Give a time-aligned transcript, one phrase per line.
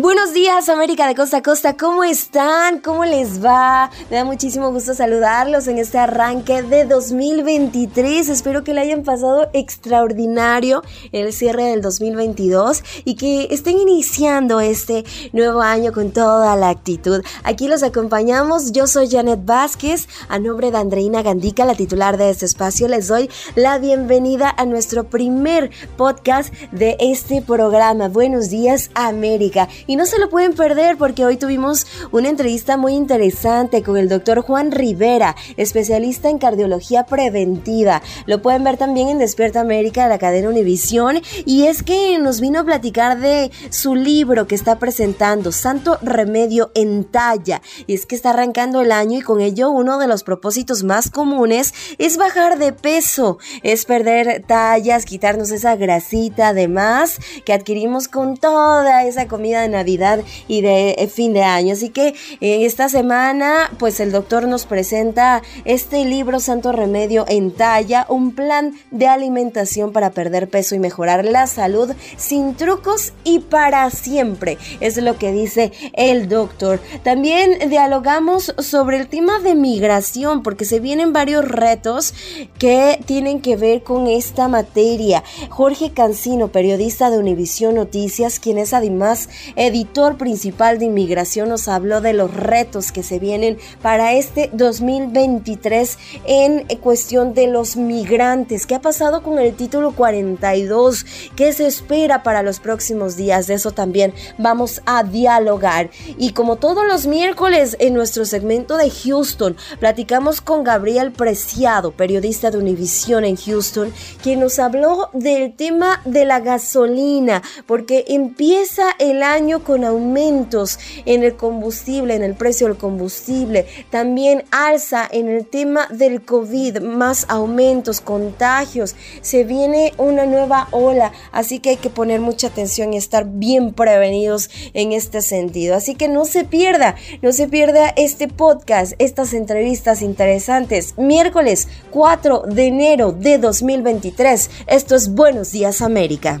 [0.00, 2.80] Buenos días América de Costa a Costa, ¿cómo están?
[2.80, 3.90] ¿Cómo les va?
[4.08, 8.30] Me da muchísimo gusto saludarlos en este arranque de 2023.
[8.30, 15.04] Espero que le hayan pasado extraordinario el cierre del 2022 y que estén iniciando este
[15.34, 17.22] nuevo año con toda la actitud.
[17.44, 22.30] Aquí los acompañamos, yo soy Janet Vázquez, a nombre de Andreina Gandica, la titular de
[22.30, 28.08] este espacio, les doy la bienvenida a nuestro primer podcast de este programa.
[28.08, 29.68] Buenos días América.
[29.90, 34.08] Y no se lo pueden perder porque hoy tuvimos una entrevista muy interesante con el
[34.08, 38.00] doctor Juan Rivera, especialista en cardiología preventiva.
[38.26, 41.20] Lo pueden ver también en Despierta América de la cadena Univisión.
[41.44, 46.70] Y es que nos vino a platicar de su libro que está presentando, Santo Remedio
[46.76, 47.60] en Talla.
[47.88, 51.10] Y es que está arrancando el año y con ello uno de los propósitos más
[51.10, 58.36] comunes es bajar de peso, es perder tallas, quitarnos esa grasita además que adquirimos con
[58.36, 61.72] toda esa comida de Navidad y de eh, fin de año.
[61.72, 67.52] Así que en esta semana, pues el doctor nos presenta este libro Santo Remedio en
[67.52, 73.40] talla, un plan de alimentación para perder peso y mejorar la salud sin trucos y
[73.40, 74.58] para siempre.
[74.80, 76.80] Es lo que dice el doctor.
[77.02, 82.14] También dialogamos sobre el tema de migración, porque se vienen varios retos
[82.58, 85.22] que tienen que ver con esta materia.
[85.48, 89.28] Jorge Cancino, periodista de Univisión Noticias, quien es además
[89.60, 95.98] editor principal de inmigración, nos habló de los retos que se vienen para este 2023
[96.26, 98.66] en cuestión de los migrantes.
[98.66, 101.04] ¿Qué ha pasado con el título 42?
[101.36, 103.46] ¿Qué se espera para los próximos días?
[103.46, 105.90] De eso también vamos a dialogar.
[106.16, 112.50] Y como todos los miércoles en nuestro segmento de Houston, platicamos con Gabriel Preciado, periodista
[112.50, 113.92] de Univisión en Houston,
[114.22, 121.24] quien nos habló del tema de la gasolina, porque empieza el año con aumentos en
[121.24, 127.26] el combustible, en el precio del combustible, también alza en el tema del COVID, más
[127.28, 132.96] aumentos, contagios, se viene una nueva ola, así que hay que poner mucha atención y
[132.96, 135.74] estar bien prevenidos en este sentido.
[135.74, 142.44] Así que no se pierda, no se pierda este podcast, estas entrevistas interesantes, miércoles 4
[142.46, 144.50] de enero de 2023.
[144.66, 146.40] Esto es Buenos Días América.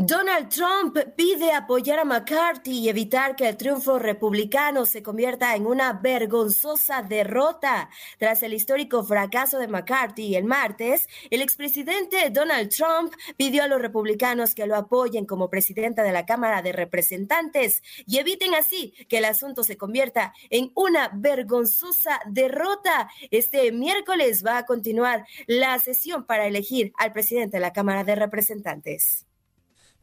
[0.00, 5.66] Donald Trump pide apoyar a McCarthy y evitar que el triunfo republicano se convierta en
[5.66, 7.90] una vergonzosa derrota.
[8.16, 13.82] Tras el histórico fracaso de McCarthy el martes, el expresidente Donald Trump pidió a los
[13.82, 19.18] republicanos que lo apoyen como presidenta de la Cámara de Representantes y eviten así que
[19.18, 23.10] el asunto se convierta en una vergonzosa derrota.
[23.32, 28.14] Este miércoles va a continuar la sesión para elegir al presidente de la Cámara de
[28.14, 29.27] Representantes.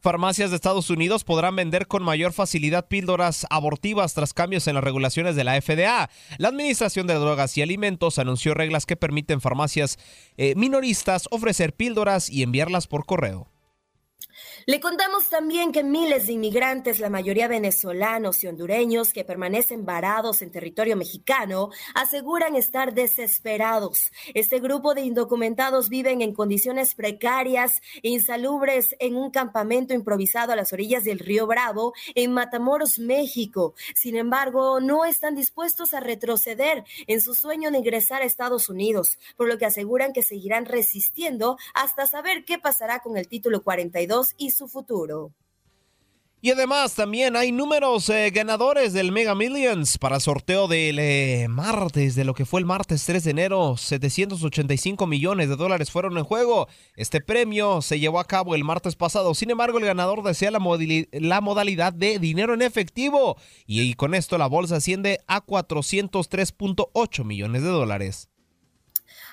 [0.06, 4.84] Farmacias de Estados Unidos podrán vender con mayor facilidad píldoras abortivas tras cambios en las
[4.84, 6.08] regulaciones de la FDA.
[6.38, 9.98] La Administración de Drogas y Alimentos anunció reglas que permiten farmacias
[10.36, 13.48] eh, minoristas ofrecer píldoras y enviarlas por correo.
[14.68, 20.42] Le contamos también que miles de inmigrantes, la mayoría venezolanos y hondureños que permanecen varados
[20.42, 24.10] en territorio mexicano, aseguran estar desesperados.
[24.34, 30.56] Este grupo de indocumentados viven en condiciones precarias e insalubres en un campamento improvisado a
[30.56, 33.74] las orillas del río Bravo en Matamoros, México.
[33.94, 39.20] Sin embargo, no están dispuestos a retroceder en su sueño de ingresar a Estados Unidos,
[39.36, 44.34] por lo que aseguran que seguirán resistiendo hasta saber qué pasará con el título 42
[44.36, 45.32] y su futuro.
[46.42, 51.46] Y además también hay números eh, ganadores del Mega Millions para el sorteo del eh,
[51.48, 53.76] martes, de lo que fue el martes 3 de enero.
[53.76, 56.68] 785 millones de dólares fueron en juego.
[56.94, 59.34] Este premio se llevó a cabo el martes pasado.
[59.34, 63.36] Sin embargo, el ganador desea la, modalidad de dinero en efectivo.
[63.66, 68.28] Y con esto la bolsa asciende a 403.8 millones de dólares.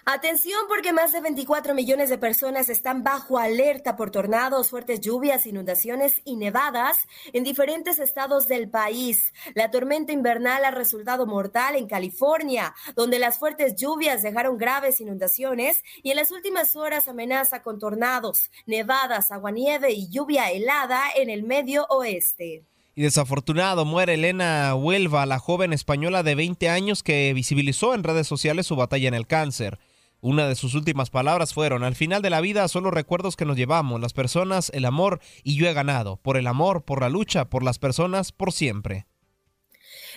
[0.06, 5.48] Atención porque más de 24 millones de personas están bajo alerta por tornados, fuertes lluvias,
[5.48, 9.32] inundaciones y nevadas en diferentes estados del país.
[9.56, 15.82] La tormenta invernal ha resultado mortal en California, donde las fuertes lluvias dejaron graves inundaciones
[16.02, 21.44] y en las últimas horas amenaza con tornados, nevadas, aguanieve y lluvia helada en el
[21.44, 22.66] medio oeste.
[22.94, 28.28] Y desafortunado muere Elena Huelva, la joven española de 20 años que visibilizó en redes
[28.28, 29.80] sociales su batalla en el cáncer.
[30.24, 33.44] Una de sus últimas palabras fueron, al final de la vida son los recuerdos que
[33.44, 37.10] nos llevamos, las personas, el amor, y yo he ganado, por el amor, por la
[37.10, 39.06] lucha, por las personas, por siempre.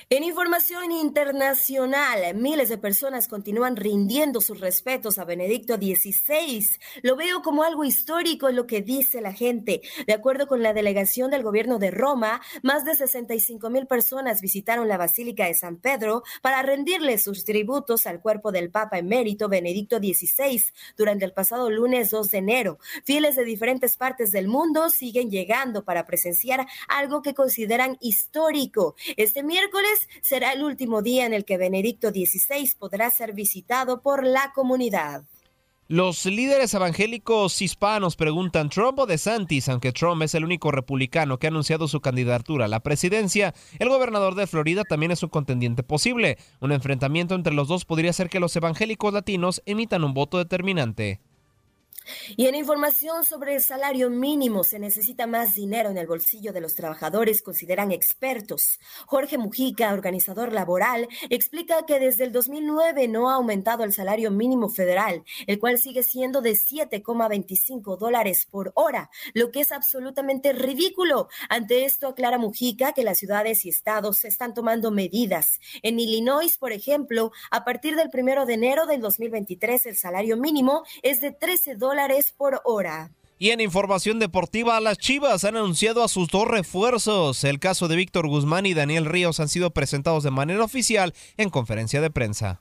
[0.08, 6.64] En información internacional, miles de personas continúan rindiendo sus respetos a Benedicto XVI.
[7.02, 9.80] Lo veo como algo histórico lo que dice la gente.
[10.06, 14.86] De acuerdo con la delegación del gobierno de Roma, más de 65 mil personas visitaron
[14.86, 19.98] la Basílica de San Pedro para rendirle sus tributos al cuerpo del Papa emérito Benedicto
[19.98, 20.62] XVI
[20.96, 22.78] durante el pasado lunes 2 de enero.
[23.02, 28.94] Fieles de diferentes partes del mundo siguen llegando para presenciar algo que consideran histórico.
[29.16, 34.24] Este miércoles será el último día en el que Benedicto XVI podrá ser visitado por
[34.24, 35.24] la comunidad.
[35.88, 41.46] Los líderes evangélicos hispanos preguntan Trump o DeSantis, aunque Trump es el único republicano que
[41.46, 45.84] ha anunciado su candidatura a la presidencia, el gobernador de Florida también es un contendiente
[45.84, 46.38] posible.
[46.60, 51.20] Un enfrentamiento entre los dos podría ser que los evangélicos latinos emitan un voto determinante.
[52.36, 56.60] Y en información sobre el salario mínimo, se necesita más dinero en el bolsillo de
[56.60, 58.78] los trabajadores, consideran expertos.
[59.06, 64.68] Jorge Mujica, organizador laboral, explica que desde el 2009 no ha aumentado el salario mínimo
[64.68, 71.28] federal, el cual sigue siendo de 7,25 dólares por hora, lo que es absolutamente ridículo.
[71.48, 75.60] Ante esto, aclara Mujica que las ciudades y estados están tomando medidas.
[75.82, 80.84] En Illinois, por ejemplo, a partir del primero de enero del 2023, el salario mínimo
[81.02, 81.95] es de 13 dólares
[82.36, 83.10] por hora.
[83.38, 87.44] Y en información deportiva, las Chivas han anunciado a sus dos refuerzos.
[87.44, 91.50] El caso de Víctor Guzmán y Daniel Ríos han sido presentados de manera oficial en
[91.50, 92.60] conferencia de prensa.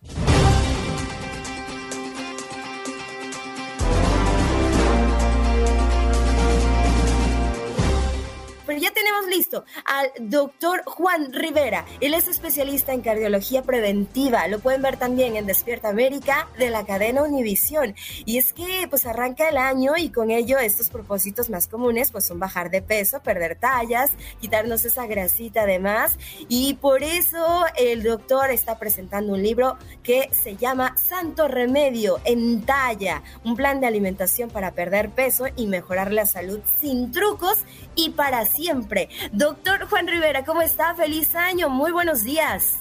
[9.85, 11.85] Al doctor Juan Rivera.
[12.01, 14.47] Él es especialista en cardiología preventiva.
[14.47, 17.95] Lo pueden ver también en Despierta América de la cadena Univisión.
[18.25, 22.25] Y es que pues arranca el año y con ello estos propósitos más comunes pues
[22.25, 26.17] son bajar de peso, perder tallas, quitarnos esa grasita de más.
[26.49, 32.65] Y por eso el doctor está presentando un libro que se llama Santo Remedio en
[32.65, 37.59] talla, un plan de alimentación para perder peso y mejorar la salud sin trucos
[37.95, 39.09] y para siempre.
[39.45, 40.95] Doctor Juan Rivera, ¿cómo está?
[40.95, 42.79] Feliz año, muy buenos días.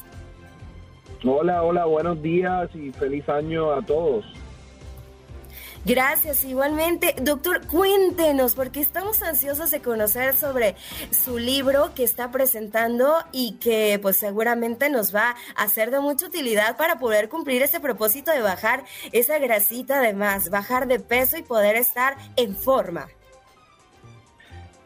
[1.22, 4.24] Hola, hola, buenos días y feliz año a todos.
[5.84, 7.16] Gracias, igualmente.
[7.20, 10.74] Doctor, cuéntenos, porque estamos ansiosos de conocer sobre
[11.10, 16.24] su libro que está presentando y que pues seguramente nos va a ser de mucha
[16.24, 21.42] utilidad para poder cumplir ese propósito de bajar esa grasita además, bajar de peso y
[21.42, 23.08] poder estar en forma.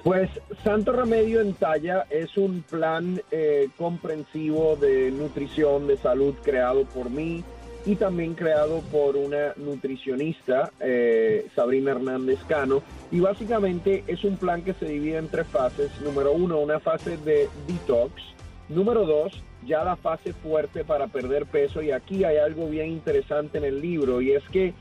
[0.08, 0.30] Pues
[0.64, 7.10] Santo Remedio en Talla es un plan eh, comprensivo de nutrición, de salud creado por
[7.10, 7.44] mí
[7.84, 12.82] y también creado por una nutricionista, eh, Sabrina Hernández Cano.
[13.10, 15.90] Y básicamente es un plan que se divide en tres fases.
[16.00, 18.14] Número uno, una fase de detox.
[18.70, 21.82] Número dos, ya la fase fuerte para perder peso.
[21.82, 24.72] Y aquí hay algo bien interesante en el libro y es que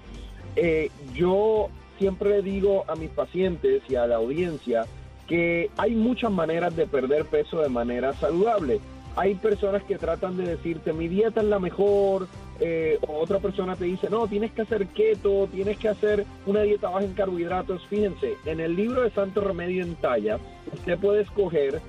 [0.55, 1.67] eh, yo
[1.97, 4.85] siempre digo a mis pacientes y a la audiencia,
[5.27, 8.79] que hay muchas maneras de perder peso de manera saludable.
[9.15, 12.27] Hay personas que tratan de decirte, mi dieta es la mejor,
[12.59, 16.61] eh, o otra persona te dice, no, tienes que hacer keto, tienes que hacer una
[16.61, 17.85] dieta baja en carbohidratos.
[17.87, 20.39] Fíjense, en el libro de Santo Remedio en Talla,
[20.73, 21.81] usted puede escoger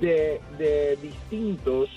[0.00, 0.40] de,
[1.02, 1.88] distintos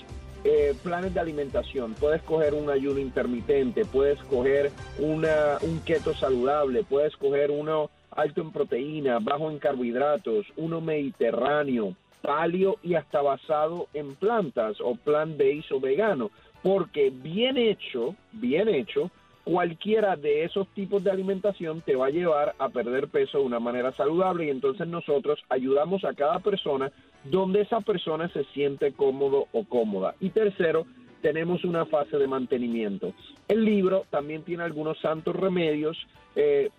[0.44, 1.94] eh, planes de alimentación.
[1.94, 8.40] Puedes escoger un ayuno intermitente, puedes escoger una, un keto saludable, puedes escoger uno alto
[8.40, 15.72] en proteína, bajo en carbohidratos, uno mediterráneo, palio y hasta basado en plantas o plant-based
[15.72, 16.30] o vegano,
[16.62, 19.10] porque bien hecho, bien hecho,
[19.44, 23.60] cualquiera de esos tipos de alimentación te va a llevar a perder peso de una
[23.60, 26.90] manera saludable y entonces nosotros ayudamos a cada persona
[27.24, 30.14] donde esa persona se siente cómodo o cómoda.
[30.20, 30.86] Y tercero,
[31.20, 33.12] tenemos una fase de mantenimiento.
[33.48, 35.96] El libro también tiene algunos santos remedios
[36.36, 36.70] eh,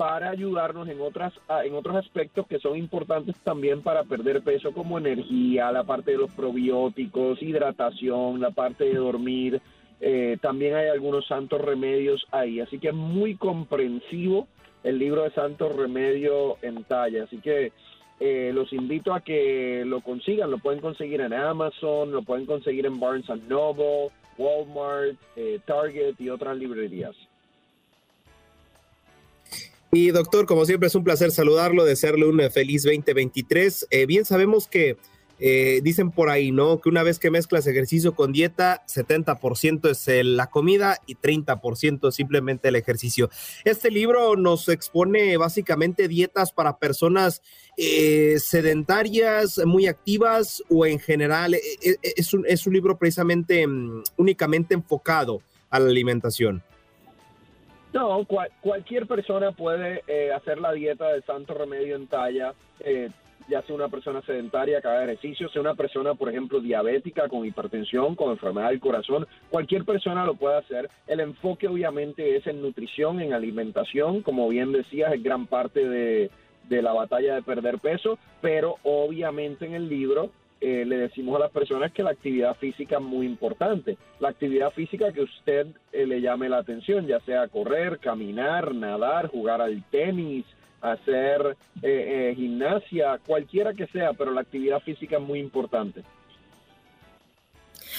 [0.00, 4.96] para ayudarnos en, otras, en otros aspectos que son importantes también para perder peso, como
[4.96, 9.60] energía, la parte de los probióticos, hidratación, la parte de dormir.
[10.00, 14.48] Eh, también hay algunos santos remedios ahí, así que es muy comprensivo
[14.84, 17.24] el libro de santos remedios en talla.
[17.24, 17.70] Así que
[18.20, 20.50] eh, los invito a que lo consigan.
[20.50, 26.30] Lo pueden conseguir en Amazon, lo pueden conseguir en Barnes Noble, Walmart, eh, Target y
[26.30, 27.14] otras librerías.
[29.92, 33.88] Y doctor, como siempre es un placer saludarlo, desearle un feliz 2023.
[33.90, 34.96] Eh, bien sabemos que
[35.42, 36.80] eh, dicen por ahí, ¿no?
[36.80, 42.68] Que una vez que mezclas ejercicio con dieta, 70% es la comida y 30% simplemente
[42.68, 43.30] el ejercicio.
[43.64, 47.40] Este libro nos expone básicamente dietas para personas
[47.78, 51.54] eh, sedentarias, muy activas o en general.
[51.54, 56.62] Eh, es, un, es un libro precisamente mm, únicamente enfocado a la alimentación.
[57.92, 58.26] No,
[58.60, 62.54] cualquier persona puede hacer la dieta de santo remedio en talla
[63.50, 67.44] ya sea una persona sedentaria que haga ejercicio, sea una persona, por ejemplo, diabética, con
[67.44, 70.88] hipertensión, con enfermedad del corazón, cualquier persona lo puede hacer.
[71.06, 76.30] El enfoque obviamente es en nutrición, en alimentación, como bien decías, es gran parte de,
[76.68, 80.30] la batalla de perder peso, pero obviamente en el libro
[80.60, 83.96] eh, le decimos a las personas que la actividad física es muy importante.
[84.18, 89.28] La actividad física que usted eh, le llame la atención, ya sea correr, caminar, nadar,
[89.28, 90.44] jugar al tenis,
[90.80, 96.02] hacer eh, eh, gimnasia, cualquiera que sea, pero la actividad física es muy importante.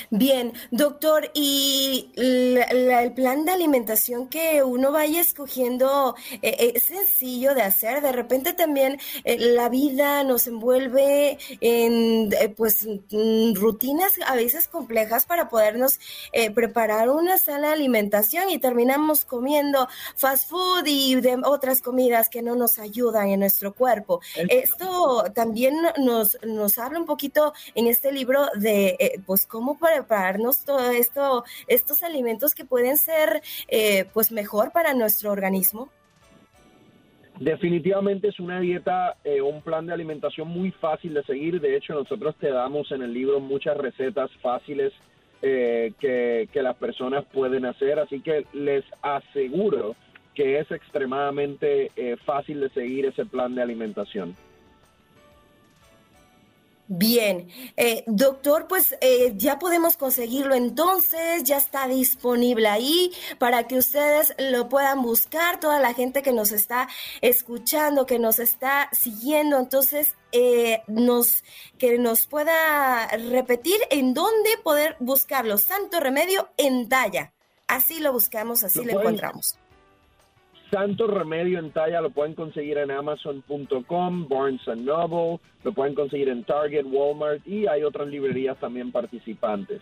[0.10, 7.62] Bien, doctor, y el plan de alimentación que uno vaya escogiendo eh, es sencillo de
[7.62, 8.02] hacer.
[8.02, 12.88] De repente también la vida nos envuelve en pues
[13.56, 16.00] rutinas a veces complejas para podernos
[16.54, 22.56] preparar una sana alimentación y terminamos comiendo fast food y de otras comidas que no
[22.56, 24.22] nos ayudan en nuestro cuerpo.
[24.36, 30.92] Esto también nos, nos habla un poquito en este libro de pues cómo prepararnos todo
[30.92, 35.90] esto, estos alimentos que pueden ser eh, pues mejor para nuestro organismo?
[37.40, 41.60] Definitivamente es una dieta, eh, un plan de alimentación muy fácil de seguir.
[41.60, 44.94] De hecho, nosotros te damos en el libro muchas recetas fáciles
[45.42, 48.00] eh, que, que las personas pueden hacer.
[48.00, 49.96] Así que les aseguro
[50.36, 51.92] que es extremadamente
[52.26, 54.36] fácil de seguir ese plan de alimentación.
[56.94, 63.78] Bien, eh, doctor, pues eh, ya podemos conseguirlo entonces, ya está disponible ahí para que
[63.78, 66.90] ustedes lo puedan buscar, toda la gente que nos está
[67.22, 71.46] escuchando, que nos está siguiendo, entonces eh, nos,
[71.78, 77.32] que nos pueda repetir en dónde poder buscarlo, Santo Remedio en talla.
[77.68, 79.61] Así lo buscamos, así lo encontramos.
[80.72, 86.46] Santo Remedio en talla lo pueden conseguir en Amazon.com, Barnes Noble, lo pueden conseguir en
[86.46, 89.82] Target, Walmart y hay otras librerías también participantes.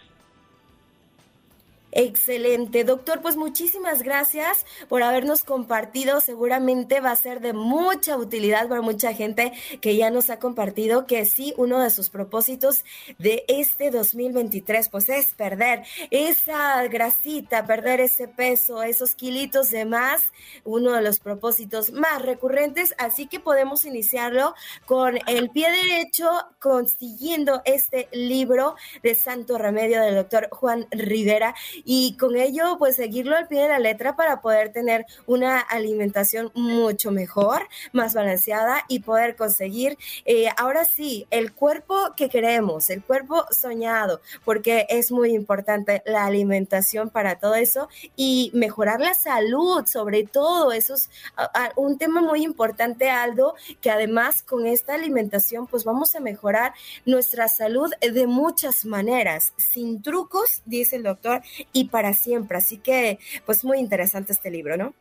[1.92, 3.22] Excelente, doctor.
[3.22, 6.22] Pues muchísimas gracias por habernos compartido.
[6.22, 11.08] Seguramente va a ser de mucha utilidad para mucha gente que ya nos ha compartido
[11.08, 12.86] que sí, uno de sus propósitos
[13.18, 20.22] de este 2023 pues es perder esa grasita, perder ese peso, esos kilitos de más,
[20.66, 22.94] uno de los propósitos más recurrentes.
[23.00, 24.54] Así que podemos iniciarlo
[24.86, 26.30] con el pie derecho,
[26.60, 31.56] consiguiendo este libro de Santo Remedio del doctor Juan Rivera
[31.86, 36.52] y con ello pues seguirlo al pie de la letra para poder tener una alimentación
[36.54, 43.04] mucho mejor, más balanceada y poder conseguir eh, ahora sí el cuerpo que queremos, el
[43.04, 49.86] cuerpo soñado, porque es muy importante la alimentación para todo eso y mejorar la salud,
[49.86, 51.10] sobre todo, eso es
[51.76, 56.74] un tema muy importante, Aldo, que además con esta alimentación pues vamos a mejorar
[57.06, 61.42] nuestra salud de muchas maneras, sin trucos, dice el doctor,
[61.74, 62.58] y para siempre.
[62.58, 64.94] Así que, pues muy interesante este libro, ¿no?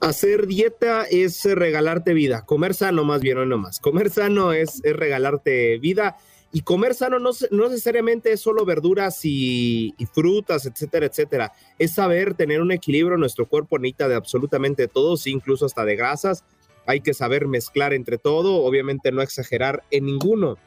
[0.00, 3.78] Hacer dieta es regalarte vida, comer sano más bien o no más.
[3.78, 6.16] Comer sano es, regalarte vida
[6.52, 11.52] y comer sano no, no necesariamente es solo verduras y, frutas, etcétera, etcétera.
[11.78, 13.16] Es saber tener un equilibrio.
[13.16, 16.44] Nuestro cuerpo necesita de absolutamente todo, incluso hasta de grasas.
[16.86, 20.58] Hay que saber mezclar entre todo, obviamente no exagerar en ninguno,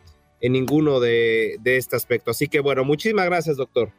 [0.42, 2.32] en ninguno de, de este aspecto.
[2.32, 3.92] Así que bueno, muchísimas gracias, doctor.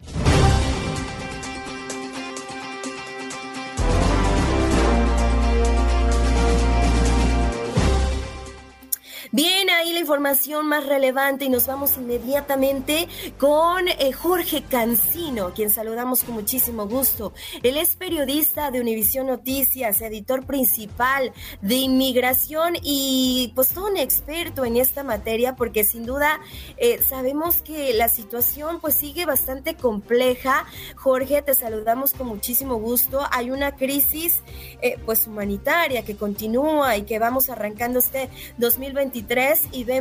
[10.09, 16.89] Información más relevante y nos vamos inmediatamente con eh, Jorge Cancino, quien saludamos con muchísimo
[16.89, 17.35] gusto.
[17.63, 24.65] Él es periodista de Univisión Noticias, editor principal de inmigración y pues todo un experto
[24.65, 26.41] en esta materia porque sin duda
[26.79, 30.65] eh, sabemos que la situación pues sigue bastante compleja.
[30.97, 33.21] Jorge, te saludamos con muchísimo gusto.
[33.31, 34.41] Hay una crisis
[34.81, 39.98] eh, pues humanitaria que continúa y que vamos arrancando este 2023 y vemos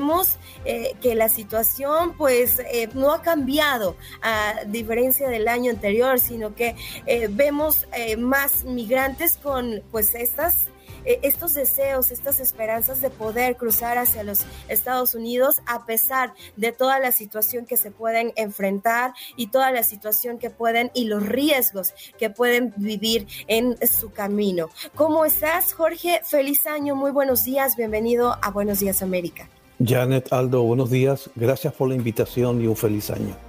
[0.65, 6.55] eh, que la situación pues eh, no ha cambiado a diferencia del año anterior, sino
[6.55, 6.75] que
[7.05, 7.87] eh, vemos
[8.17, 10.67] más migrantes con pues estas
[11.05, 16.99] estos deseos, estas esperanzas de poder cruzar hacia los Estados Unidos a pesar de toda
[16.99, 21.93] la situación que se pueden enfrentar y toda la situación que pueden y los riesgos
[22.17, 24.69] que pueden vivir en su camino.
[24.95, 26.19] ¿Cómo estás, Jorge?
[26.25, 29.49] Feliz año, muy buenos días, bienvenido a Buenos Días América.
[29.79, 33.46] Janet Aldo, buenos días, gracias por la invitación y un feliz año.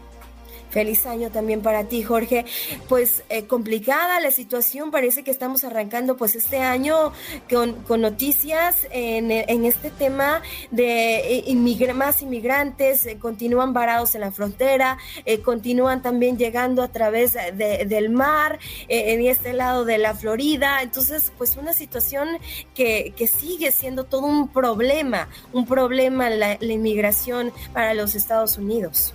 [0.79, 2.45] Feliz año también para ti, Jorge.
[2.89, 7.13] Pues eh, complicada la situación, parece que estamos arrancando pues este año
[7.51, 9.33] con, noticias en,
[9.65, 16.39] este tema de eh, más inmigrantes, eh, continúan varados en la frontera, eh, continúan también
[16.39, 20.81] llegando a través de, del mar, en este lado de la Florida.
[20.83, 22.29] Entonces, pues una situación
[22.77, 29.13] que, sigue siendo todo un problema, un problema la inmigración para los Estados Unidos.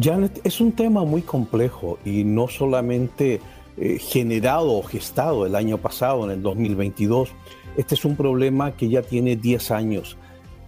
[0.00, 3.40] Janet, es un tema muy complejo y no solamente
[3.76, 7.30] eh, generado o gestado el año pasado, en el 2022.
[7.76, 10.16] Este es un problema que ya tiene 10 años.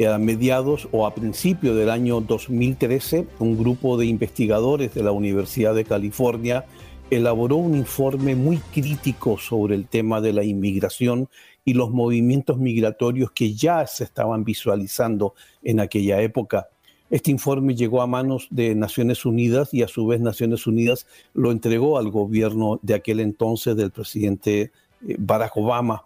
[0.07, 5.75] A mediados o a principios del año 2013, un grupo de investigadores de la Universidad
[5.75, 6.65] de California
[7.11, 11.29] elaboró un informe muy crítico sobre el tema de la inmigración
[11.65, 16.69] y los movimientos migratorios que ya se estaban visualizando en aquella época.
[17.11, 21.51] Este informe llegó a manos de Naciones Unidas y a su vez Naciones Unidas lo
[21.53, 24.73] entregó al gobierno de aquel entonces del presidente
[25.07, 26.05] eh, Barack Obama.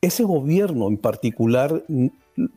[0.00, 1.82] Ese gobierno en particular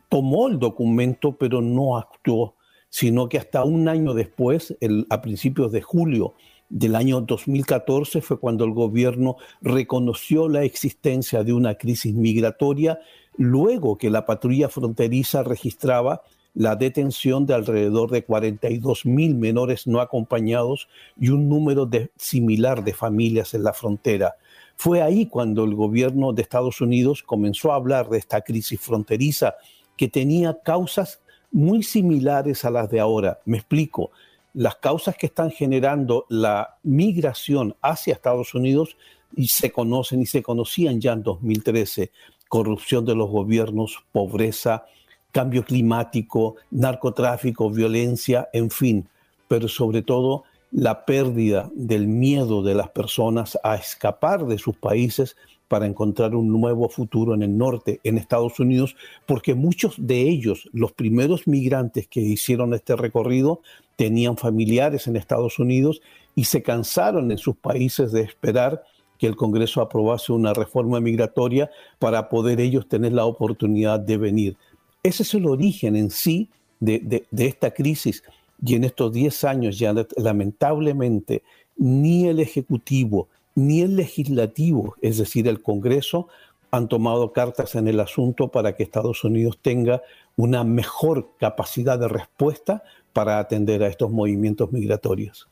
[0.08, 2.54] tomó el documento pero no actuó,
[2.88, 4.76] sino que hasta un año después,
[5.10, 6.34] a principios de julio
[6.68, 13.00] del año 2014, fue cuando el gobierno reconoció la existencia de una crisis migratoria,
[13.36, 16.22] luego que la patrulla fronteriza registraba
[16.54, 20.88] la detención de alrededor de 42 mil menores no acompañados
[21.18, 24.36] y un número de, similar de familias en la frontera.
[24.76, 29.54] Fue ahí cuando el gobierno de Estados Unidos comenzó a hablar de esta crisis fronteriza
[29.96, 33.40] que tenía causas muy similares a las de ahora.
[33.44, 34.10] Me explico.
[34.54, 38.96] Las causas que están generando la migración hacia Estados Unidos
[39.34, 42.10] y se conocen y se conocían ya en 2013.
[42.48, 44.84] Corrupción de los gobiernos, pobreza,
[45.32, 49.08] cambio climático, narcotráfico, violencia, en fin,
[49.48, 55.36] pero sobre todo la pérdida del miedo de las personas a escapar de sus países
[55.68, 58.94] para encontrar un nuevo futuro en el norte, en Estados Unidos,
[59.26, 63.62] porque muchos de ellos, los primeros migrantes que hicieron este recorrido,
[63.96, 66.02] tenían familiares en Estados Unidos
[66.34, 68.82] y se cansaron en sus países de esperar
[69.18, 74.56] que el Congreso aprobase una reforma migratoria para poder ellos tener la oportunidad de venir.
[75.02, 78.22] Ese es el origen en sí de, esta crisis.
[78.64, 81.42] Y en estos 10 años ya lamentablemente
[81.76, 86.28] ni el Ejecutivo ni el Legislativo, es decir, el Congreso,
[86.70, 90.02] han tomado cartas en el asunto para que Estados Unidos tenga
[90.36, 95.48] una mejor capacidad de respuesta para atender a estos movimientos migratorios.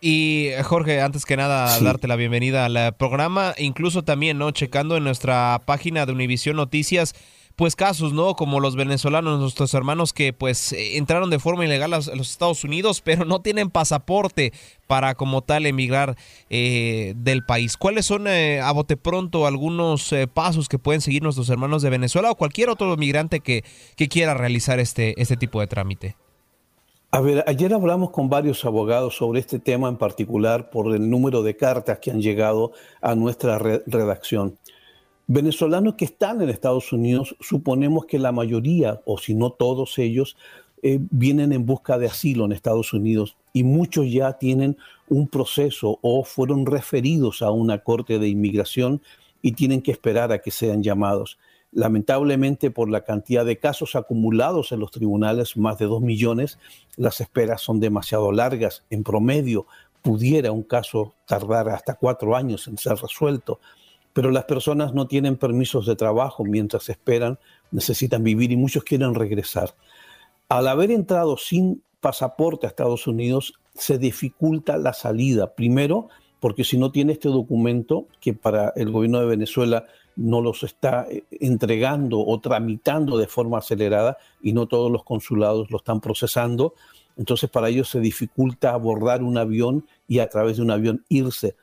[0.00, 1.84] Y Jorge, antes que nada, sí.
[1.84, 4.50] darte la bienvenida al programa, incluso también, ¿no?
[4.52, 7.14] Checando en nuestra página de Univisión Noticias,
[7.58, 8.36] pues casos, ¿no?
[8.36, 13.00] Como los venezolanos, nuestros hermanos que pues entraron de forma ilegal a los Estados Unidos,
[13.04, 14.52] pero no tienen pasaporte
[14.86, 16.16] para como tal emigrar
[16.48, 17.76] eh, del país.
[17.76, 21.90] ¿Cuáles son eh, a bote pronto algunos eh, pasos que pueden seguir nuestros hermanos de
[21.90, 23.64] Venezuela o cualquier otro migrante que,
[23.96, 26.27] que quiera realizar este, este tipo de trámite?
[27.10, 31.42] A ver, ayer hablamos con varios abogados sobre este tema en particular por el número
[31.42, 34.58] de cartas que han llegado a nuestra re redacción.
[35.26, 40.36] Venezolanos que están en Estados Unidos, suponemos que la mayoría, o si no todos ellos,
[40.82, 44.76] eh, vienen en busca de asilo en Estados Unidos y muchos ya tienen
[45.08, 49.00] un proceso o fueron referidos a una corte de inmigración
[49.40, 51.38] y tienen que esperar a que sean llamados.
[51.72, 56.58] Lamentablemente, por la cantidad de casos acumulados en los tribunales, más de dos millones,
[56.96, 58.84] las esperas son demasiado largas.
[58.88, 59.66] En promedio,
[60.02, 63.60] pudiera un caso tardar hasta cuatro años en ser resuelto.
[64.14, 67.38] pero las personas no tienen permisos de trabajo mientras esperan,
[67.70, 69.76] necesitan vivir y muchos quieren regresar.
[70.48, 75.54] Al haber entrado sin pasaporte a Estados Unidos, se dificulta la salida.
[75.54, 76.08] Primero,
[76.40, 79.86] porque si no tiene este documento, que para el gobierno de Venezuela
[80.18, 85.70] no los está eh, entregando o tramitando de forma acelerada y no todos los consulados
[85.70, 86.74] lo están procesando,
[87.16, 91.54] entonces para ellos se dificulta abordar un avión y a través de un avión irse.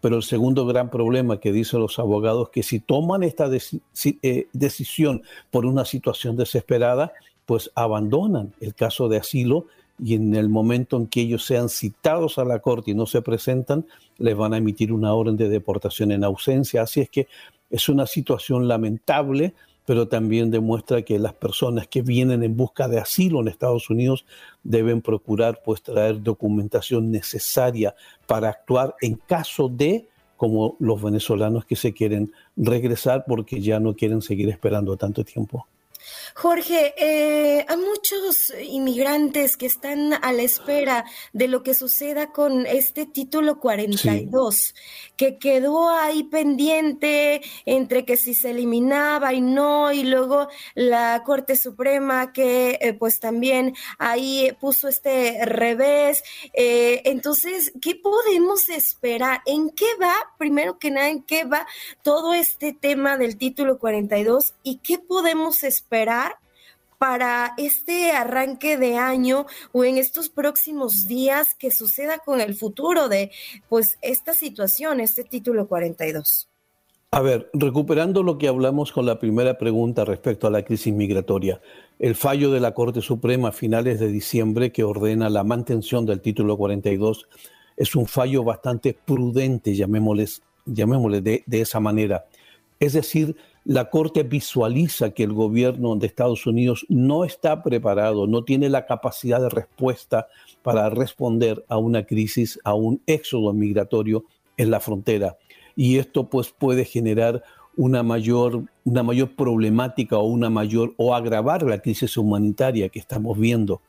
[0.00, 5.22] Pero el segundo gran problema que dicen los abogados que si toman esta eh, decisión
[5.50, 7.12] por una situación desesperada,
[7.46, 9.66] pues abandonan el caso de asilo
[10.02, 13.22] y en el momento en que ellos sean citados a la corte y no se
[13.22, 13.86] presentan,
[14.18, 16.82] les van a emitir una orden de deportación en ausencia.
[16.82, 17.28] Así es que
[17.70, 19.54] es una situación lamentable,
[19.86, 24.24] pero también demuestra que las personas que vienen en busca de asilo en Estados Unidos
[24.62, 27.94] deben procurar pues traer documentación necesaria
[28.26, 33.94] para actuar en caso de como los venezolanos que se quieren regresar porque ya no
[33.94, 35.66] quieren seguir esperando tanto tiempo.
[36.34, 42.66] Jorge, eh, hay muchos inmigrantes que están a la espera de lo que suceda con
[42.66, 44.74] este título 42,
[45.16, 51.56] que quedó ahí pendiente entre que si se eliminaba y no, y luego la Corte
[51.56, 56.22] Suprema que eh, pues también ahí puso este revés.
[56.52, 59.42] Eh, entonces, ¿qué podemos esperar?
[59.46, 61.66] ¿En qué va, primero que nada, en qué va
[62.02, 66.13] todo este tema del título 42 y qué podemos esperar?
[66.98, 73.08] Para este arranque de año o en estos próximos días que suceda con el futuro
[73.08, 73.30] de
[73.68, 76.48] pues esta situación, este título 42?
[77.10, 81.60] A ver, recuperando lo que hablamos con la primera pregunta respecto a la crisis migratoria,
[81.98, 86.20] el fallo de la Corte Suprema a finales de diciembre que ordena la mantención del
[86.20, 87.28] título 42
[87.76, 90.26] es un fallo bastante prudente, llamémosle,
[90.64, 92.24] llamémosle de, de esa manera.
[92.80, 98.44] Es decir, la Corte visualiza que el gobierno de Estados Unidos no está preparado, no
[98.44, 100.28] tiene la capacidad de respuesta
[100.62, 104.24] para responder a una crisis, a un éxodo migratorio
[104.58, 105.38] en la frontera.
[105.74, 107.42] Y esto pues puede generar
[107.76, 113.38] una mayor, una mayor problemática o una mayor o agravar la crisis humanitaria que estamos
[113.38, 113.80] viendo.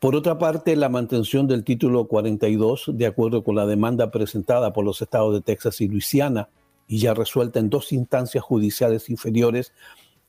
[0.00, 4.84] Por otra parte, la mantención del título 42, de acuerdo con la demanda presentada por
[4.84, 6.48] los estados de Texas y Luisiana,
[6.86, 9.72] y ya resuelta en dos instancias judiciales inferiores,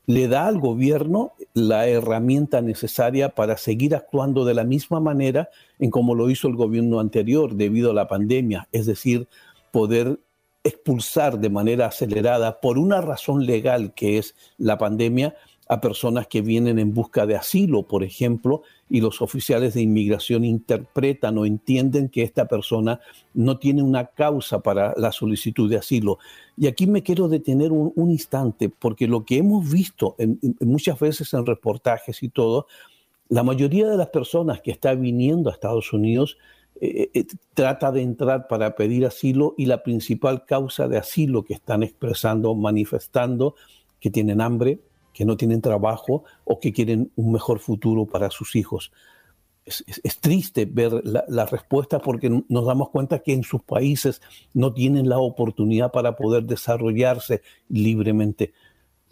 [0.06, 5.90] le da al gobierno la herramienta necesaria para seguir actuando de la misma manera en
[5.90, 9.28] como lo hizo el gobierno anterior debido a la pandemia, es decir,
[9.70, 10.20] poder
[10.62, 15.34] expulsar de manera acelerada por una razón legal que es la pandemia
[15.68, 20.44] a personas que vienen en busca de asilo, por ejemplo, y los oficiales de inmigración
[20.44, 23.00] interpretan o entienden que esta persona
[23.32, 26.18] no tiene una causa para la solicitud de asilo.
[26.56, 30.16] Y aquí me quiero detener un, instante, porque lo que hemos visto
[30.60, 32.66] muchas veces en reportajes y todo,
[33.28, 36.36] la mayoría de las personas que están viniendo a Estados Unidos
[36.80, 41.54] eh, eh, trata de entrar para pedir asilo y la principal causa de asilo que
[41.54, 43.54] están expresando, manifestando,
[44.00, 44.80] que tienen hambre,
[45.14, 48.92] que no tienen trabajo o que quieren un mejor futuro para sus hijos.
[49.64, 54.20] Es, triste ver la, respuesta porque nos damos cuenta que en sus países
[54.52, 58.52] no tienen la oportunidad para poder desarrollarse libremente.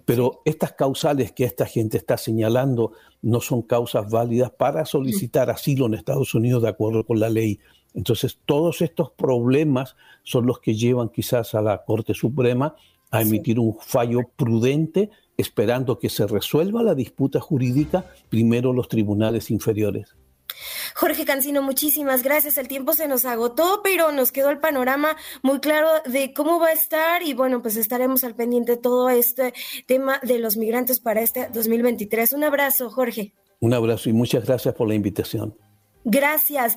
[0.04, 5.86] Pero estas causales que esta gente está señalando no son causas válidas para solicitar asilo
[5.86, 7.60] en Estados Unidos de acuerdo con la ley.
[7.94, 12.74] Entonces, todos estos problemas son los que llevan quizás a la Corte Suprema
[13.10, 15.10] a emitir un fallo prudente
[15.42, 20.16] esperando que se resuelva la disputa jurídica primero los tribunales inferiores.
[20.94, 22.58] Jorge Cancino, muchísimas gracias.
[22.58, 26.68] El tiempo se nos agotó, pero nos quedó el panorama muy claro de cómo va
[26.68, 29.52] a estar y bueno, pues estaremos al pendiente de todo este
[29.86, 32.32] tema de los migrantes para este 2023.
[32.32, 33.32] Un abrazo, Jorge.
[33.60, 35.56] Un abrazo y muchas gracias por la invitación.
[36.04, 36.76] Gracias.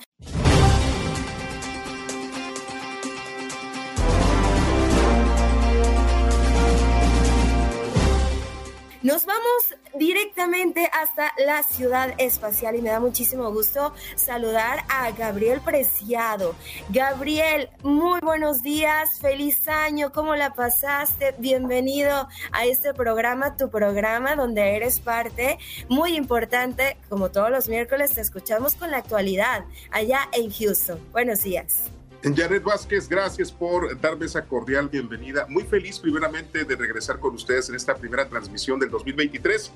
[9.06, 15.62] Nos vamos directamente hasta la ciudad espacial y me da muchísimo gusto saludar a Gabriel
[15.62, 16.56] Preciado.
[16.90, 21.36] Gabriel, muy buenos días, feliz año, ¿cómo la pasaste?
[21.38, 26.98] Bienvenido a este programa, tu programa donde eres parte muy importante.
[27.08, 31.00] Como todos los miércoles te escuchamos con la actualidad allá en Houston.
[31.12, 31.92] Buenos días.
[32.34, 35.46] Jared Vázquez, gracias por darme esa cordial bienvenida.
[35.48, 39.72] Muy feliz primeramente de regresar con ustedes en esta primera transmisión del 2023.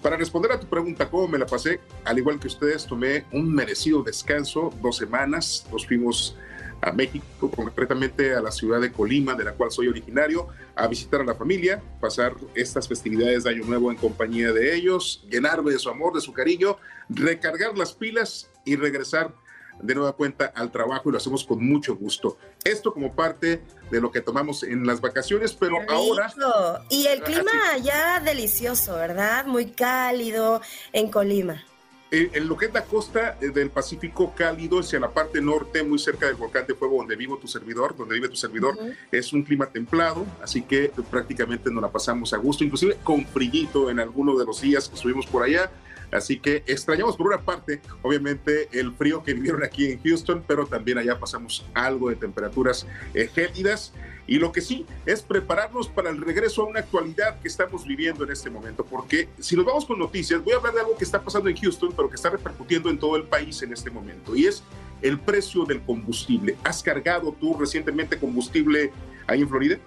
[0.00, 1.80] Para responder a tu pregunta, ¿cómo me la pasé?
[2.04, 5.66] Al igual que ustedes, tomé un merecido descanso, dos semanas.
[5.72, 6.36] Nos fuimos
[6.80, 11.22] a México, concretamente a la ciudad de Colima, de la cual soy originario, a visitar
[11.22, 15.80] a la familia, pasar estas festividades de Año Nuevo en compañía de ellos, llenarme de
[15.80, 16.76] su amor, de su cariño,
[17.08, 19.34] recargar las pilas y regresar
[19.80, 22.38] de nueva cuenta al trabajo y lo hacemos con mucho gusto.
[22.64, 26.32] Esto como parte de lo que tomamos en las vacaciones, pero ahora...
[26.88, 29.46] Y el clima ya delicioso, ¿verdad?
[29.46, 30.60] Muy cálido
[30.92, 31.64] en Colima.
[32.10, 35.98] En lo que es la costa eh, del Pacífico cálido hacia la parte norte, muy
[35.98, 38.78] cerca del volcán de fuego donde vivo tu servidor, donde vive tu servidor,
[39.12, 43.90] es un clima templado, así que prácticamente nos la pasamos a gusto, inclusive con frillito
[43.90, 45.70] en alguno de los días que estuvimos por allá.
[46.10, 50.66] Así que extrañamos por una parte, obviamente, el frío que vivieron aquí en Houston, pero
[50.66, 53.92] también allá pasamos algo de temperaturas eh, gélidas.
[54.26, 58.24] Y lo que sí es prepararnos para el regreso a una actualidad que estamos viviendo
[58.24, 61.04] en este momento, porque si nos vamos con noticias, voy a hablar de algo que
[61.04, 64.36] está pasando en Houston, pero que está repercutiendo en todo el país en este momento,
[64.36, 64.62] y es
[65.00, 66.56] el precio del combustible.
[66.62, 68.92] ¿Has cargado tú recientemente combustible
[69.26, 69.78] ahí en Florida?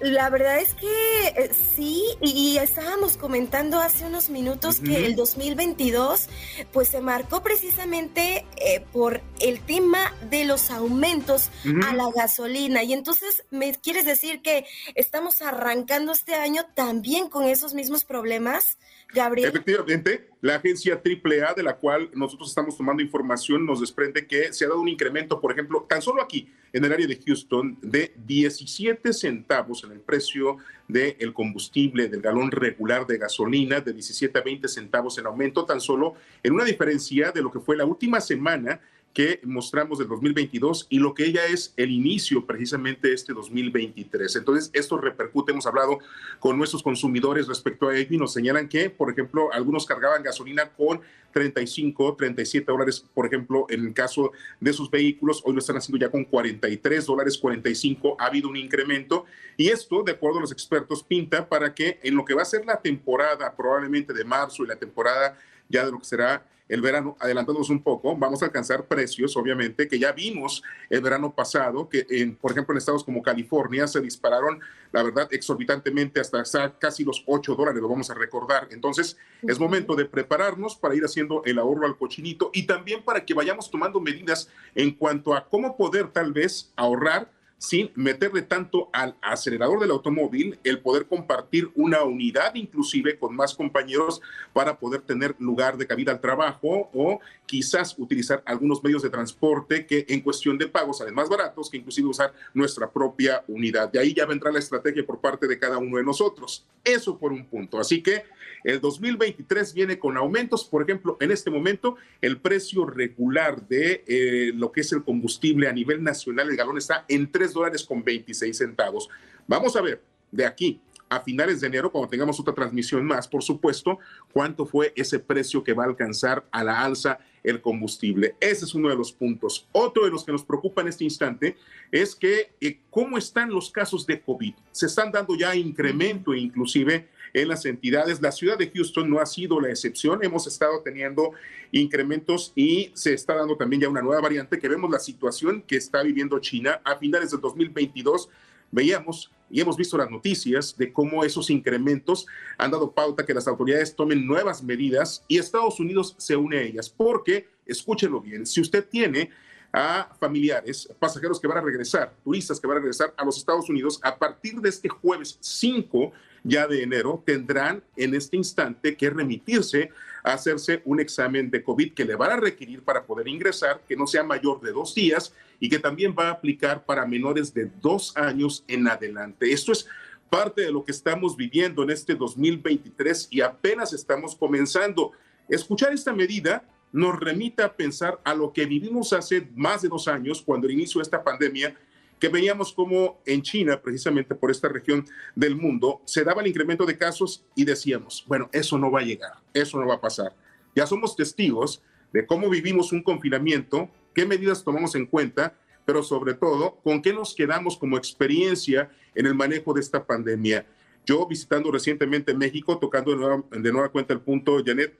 [0.00, 6.28] La verdad es que eh, sí, y, estábamos comentando hace unos minutos que el 2022
[6.72, 11.50] pues se marcó precisamente eh, por el tema de los aumentos
[11.86, 12.82] a la gasolina.
[12.82, 18.78] Y entonces, ¿me quieres decir que estamos arrancando este año también con esos mismos problemas?
[19.14, 19.48] Gabriel.
[19.48, 24.64] Efectivamente, la agencia AAA, de la cual nosotros estamos tomando información, nos desprende que se
[24.64, 28.12] ha dado un incremento, por ejemplo, tan solo aquí, en el área de Houston, de
[28.26, 30.56] 17 centavos en el precio
[30.88, 35.80] del combustible, del galón regular de gasolina, de 17 a 20 centavos en aumento, tan
[35.80, 38.80] solo en una diferencia de lo que fue la última semana
[39.12, 44.36] que mostramos del 2022 y lo que ella es el inicio precisamente este 2023.
[44.36, 45.98] Entonces, esto repercute, hemos hablado
[46.40, 50.70] con nuestros consumidores respecto a ello y nos señalan que, por ejemplo, algunos cargaban gasolina
[50.70, 51.00] con
[51.32, 56.04] 35, 37 dólares, por ejemplo, en el caso de sus vehículos, hoy lo están haciendo
[56.04, 59.24] ya con 43 dólares, 45, ha habido un incremento
[59.56, 62.46] y esto, de acuerdo a los expertos, pinta para que en lo que va a
[62.46, 66.80] ser la temporada probablemente de marzo y la temporada ya de lo que será el
[66.80, 71.86] verano, adelantándonos un poco, vamos a alcanzar precios, obviamente, que ya vimos el verano pasado,
[71.86, 74.58] que en, por ejemplo en estados como California se dispararon,
[74.90, 78.68] la verdad, exorbitantemente hasta, casi los 8 dólares, lo vamos a recordar.
[78.70, 83.26] Entonces, es momento de prepararnos para ir haciendo el ahorro al cochinito y también para
[83.26, 87.30] que vayamos tomando medidas en cuanto a cómo poder tal vez ahorrar
[87.62, 93.54] sin meterle tanto al acelerador del automóvil, el poder compartir una unidad inclusive con más
[93.54, 94.20] compañeros
[94.52, 99.86] para poder tener lugar de cabida al trabajo o quizás utilizar algunos medios de transporte
[99.86, 103.92] que en cuestión de pagos salen más baratos que inclusive usar nuestra propia unidad.
[103.92, 106.66] De ahí ya vendrá la estrategia por parte de cada uno de nosotros.
[106.82, 107.78] Eso por un punto.
[107.78, 108.24] Así que
[108.64, 110.64] el 2023 viene con aumentos.
[110.64, 115.68] Por ejemplo, en este momento el precio regular de eh, lo que es el combustible
[115.68, 119.08] a nivel nacional, el galón está en 3 dólares con 26 centavos.
[119.46, 120.80] Vamos a ver de aquí
[121.12, 123.98] a finales de enero, cuando tengamos otra transmisión más, por supuesto,
[124.32, 128.34] cuánto fue ese precio que va a alcanzar a la alza el combustible.
[128.40, 129.68] Ese es uno de los puntos.
[129.72, 131.56] Otro de los que nos preocupa en este instante
[131.90, 134.54] es que eh, cómo están los casos de COVID.
[134.70, 138.20] Se están dando ya incremento inclusive en las entidades.
[138.20, 140.22] La ciudad de Houston no ha sido la excepción.
[140.22, 141.32] Hemos estado teniendo
[141.70, 145.76] incrementos y se está dando también ya una nueva variante que vemos la situación que
[145.76, 148.28] está viviendo China a finales del 2022.
[148.70, 153.46] Veíamos y hemos visto las noticias de cómo esos incrementos han dado pauta que las
[153.46, 156.88] autoridades tomen nuevas medidas y Estados Unidos se une a ellas.
[156.88, 159.30] Porque, escúchelo bien, si usted tiene
[159.72, 163.68] a familiares, pasajeros que van a regresar, turistas que van a regresar a los Estados
[163.70, 166.12] Unidos, a partir de este jueves 5
[166.44, 169.90] ya de enero, tendrán en este instante que remitirse
[170.24, 173.96] a hacerse un examen de COVID que le van a requerir para poder ingresar, que
[173.96, 177.70] no sea mayor de dos días y que también va a aplicar para menores de
[177.80, 179.52] dos años en adelante.
[179.52, 179.86] Esto es
[180.30, 185.12] parte de lo que estamos viviendo en este 2023 y apenas estamos comenzando.
[185.48, 190.08] Escuchar esta medida nos remita a pensar a lo que vivimos hace más de dos
[190.08, 191.74] años, cuando inició esta pandemia,
[192.22, 195.04] que veíamos como en China, precisamente por esta región
[195.34, 199.02] del mundo, se daba el incremento de casos y decíamos, bueno, eso no va a
[199.02, 200.32] llegar, eso no va a pasar.
[200.72, 201.82] Ya somos testigos
[202.12, 207.12] de cómo vivimos un confinamiento, qué medidas tomamos en cuenta, pero sobre todo, con qué
[207.12, 210.64] nos quedamos como experiencia en el manejo de esta pandemia.
[211.04, 214.96] Yo visitando recientemente México, tocando de nueva, de nueva cuenta el punto, Janet,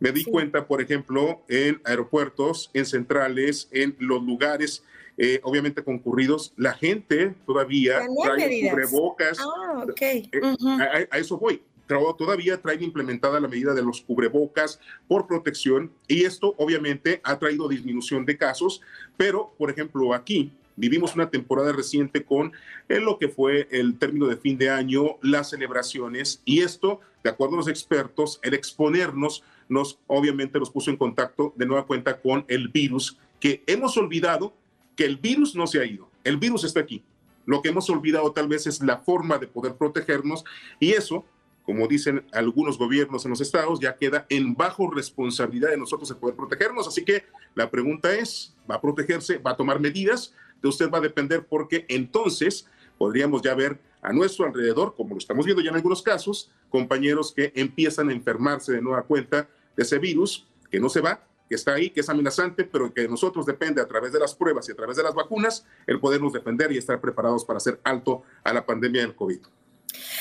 [0.00, 4.82] me di cuenta, por ejemplo, en aeropuertos, en centrales, en los lugares
[5.16, 9.38] eh, obviamente concurridos, la gente todavía trae cubrebocas.
[9.40, 11.62] Ah, eh, a, eso voy.
[11.86, 17.68] todavía traen implementada la medida de los cubrebocas por protección y esto obviamente ha traído
[17.68, 18.80] disminución de casos,
[19.16, 22.52] pero por ejemplo aquí vivimos una temporada reciente con
[22.88, 27.54] lo que fue el término de fin de año, las celebraciones y esto, de acuerdo
[27.54, 32.44] a los expertos, el exponernos nos obviamente nos puso en contacto de nueva cuenta con
[32.48, 34.54] el virus que hemos olvidado
[34.96, 37.02] que el virus no se ha ido, el virus está aquí.
[37.46, 40.44] Lo que hemos olvidado tal vez es la forma de poder protegernos
[40.80, 41.24] y eso
[41.64, 46.18] como dicen algunos gobiernos en los estados, ya queda en bajo responsabilidad de nosotros el
[46.18, 46.86] poder protegernos.
[46.86, 49.38] Así que la pregunta es, ¿va a protegerse?
[49.38, 50.34] ¿Va a tomar medidas?
[50.62, 55.18] De usted va a depender porque entonces podríamos ya ver a nuestro alrededor, como lo
[55.18, 59.82] estamos viendo ya en algunos casos, compañeros que empiezan a enfermarse de nueva cuenta de
[59.82, 63.08] ese virus que no se va, que está ahí, que es amenazante, pero que de
[63.08, 66.32] nosotros depende a través de las pruebas y a través de las vacunas el podernos
[66.32, 69.40] defender y estar preparados para hacer alto a la pandemia del COVID.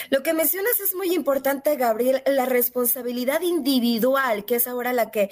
[0.09, 5.29] Lo que mencionas es muy importante, Gabriel, la responsabilidad individual, que es ahora la que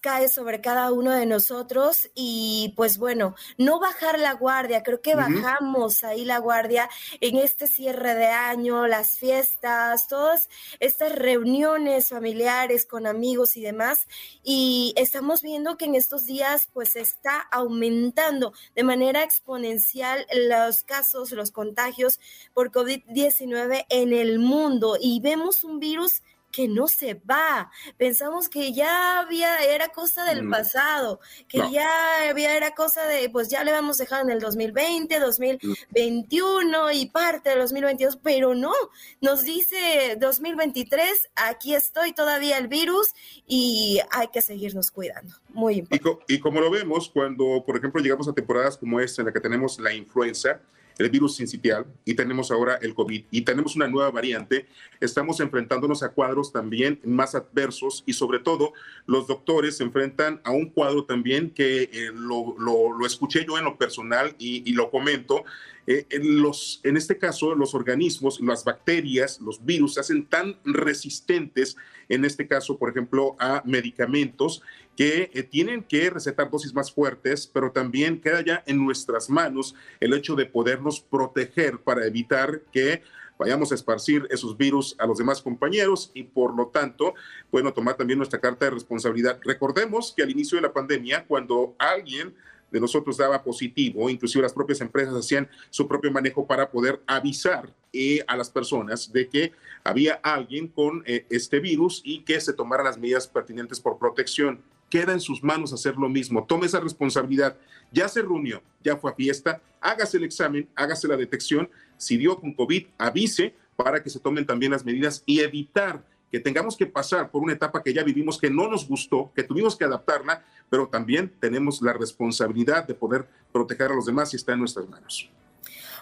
[0.00, 5.14] cae sobre cada uno de nosotros y pues bueno, no bajar la guardia, creo que
[5.14, 6.88] bajamos ahí la guardia
[7.20, 14.06] en este cierre de año, las fiestas, todas estas reuniones familiares con amigos y demás.
[14.42, 21.32] Y estamos viendo que en estos días pues está aumentando de manera exponencial los casos,
[21.32, 22.20] los contagios
[22.54, 27.70] por COVID-19 en el mundo y vemos un virus que no se va.
[27.96, 30.50] Pensamos que ya había, era cosa del mm.
[30.50, 34.40] pasado, que ya había, era cosa de, pues ya le vamos a dejar en el
[34.40, 38.72] 2020, 2021 y parte del 2022, pero no,
[39.20, 43.08] nos dice 2023, aquí estoy todavía el virus
[43.46, 45.34] y hay que seguirnos cuidando.
[45.50, 46.24] Muy importante.
[46.28, 49.32] Y, y como lo vemos, cuando, por ejemplo, llegamos a temporadas como esta en la
[49.32, 50.60] que tenemos la influenza,
[51.00, 54.66] el virus sincitial y tenemos ahora el COVID y tenemos una nueva variante,
[55.00, 58.74] estamos enfrentándonos a cuadros también más adversos y sobre todo
[59.06, 63.64] los doctores se enfrentan a un cuadro también que eh, lo, lo, escuché yo en
[63.64, 65.44] lo personal y, y lo comento.
[65.86, 70.56] Eh, en, los, en este caso, los organismos, las bacterias, los virus se hacen tan
[70.64, 71.76] resistentes,
[72.08, 74.62] en este caso, por ejemplo, a medicamentos
[74.96, 79.74] que eh, tienen que recetar dosis más fuertes, pero también queda ya en nuestras manos
[80.00, 83.02] el hecho de podernos proteger para evitar que
[83.38, 87.14] vayamos a esparcir esos virus a los demás compañeros y por lo tanto,
[87.50, 89.40] bueno, tomar también nuestra carta de responsabilidad.
[89.42, 92.34] Recordemos que al inicio de la pandemia, cuando alguien
[92.70, 97.72] de nosotros daba positivo, inclusive las propias empresas hacían su propio manejo para poder avisar
[97.92, 99.52] eh, a las personas de que
[99.84, 104.60] había alguien con eh, este virus y que se tomaran las medidas pertinentes por protección
[104.90, 106.44] queda en sus manos hacer lo mismo.
[106.44, 107.56] Tome esa responsabilidad.
[107.92, 111.70] Ya se reunió, ya fue a fiesta, hágase el examen, hágase la detección.
[111.96, 116.40] Si dio con COVID, avise para que se tomen también las medidas y evitar que
[116.40, 119.76] tengamos que pasar por una etapa que ya vivimos, que no nos gustó, que tuvimos
[119.76, 124.52] que adaptarla, pero también tenemos la responsabilidad de poder proteger a los demás y está
[124.52, 125.30] en nuestras manos.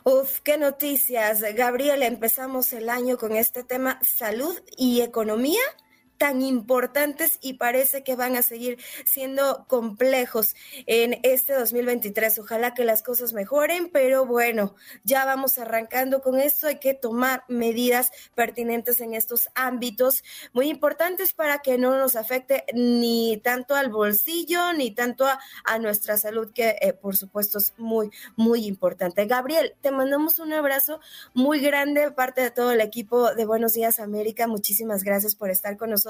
[0.04, 1.42] Uf, qué noticias.
[1.54, 5.60] Gabriel, empezamos el año con este tema salud y economía
[6.18, 10.54] tan importantes y parece que van a seguir siendo complejos
[10.86, 12.40] en este 2023.
[12.40, 16.66] Ojalá que las cosas mejoren, pero bueno, ya vamos arrancando con esto.
[16.66, 22.64] Hay que tomar medidas pertinentes en estos ámbitos muy importantes para que no nos afecte
[22.74, 28.10] ni tanto al bolsillo ni tanto a, nuestra salud, que eh, por supuesto es muy,
[28.34, 29.26] muy importante.
[29.26, 30.98] Gabriel, te mandamos un abrazo
[31.34, 34.48] muy grande de parte de todo el equipo de Buenos Días América.
[34.48, 36.07] Muchísimas gracias por estar con nosotros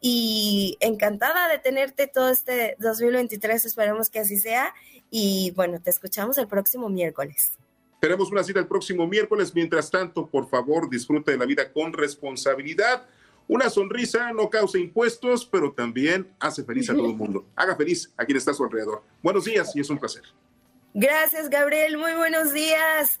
[0.00, 4.74] y encantada de tenerte todo este 2023, esperamos que así sea
[5.10, 7.58] y bueno, te escuchamos el próximo miércoles.
[8.00, 11.92] Tenemos una cita el próximo miércoles, mientras tanto, por favor, disfrute de la vida con
[11.92, 13.06] responsabilidad.
[13.46, 17.44] Una sonrisa no causa impuestos, pero también hace feliz a todo el mundo.
[17.56, 19.02] Haga feliz a quien está a su alrededor.
[19.22, 20.22] Buenos días y es un placer.
[20.94, 21.98] Gracias, Gabriel.
[21.98, 23.20] Muy buenos días.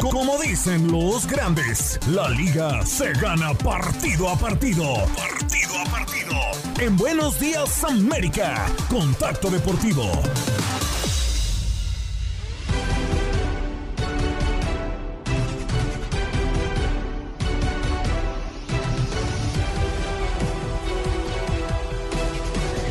[0.00, 4.84] Como dicen los grandes, la liga se gana partido a partido.
[5.16, 6.34] Partido a partido.
[6.78, 10.04] En Buenos Días América, Contacto Deportivo.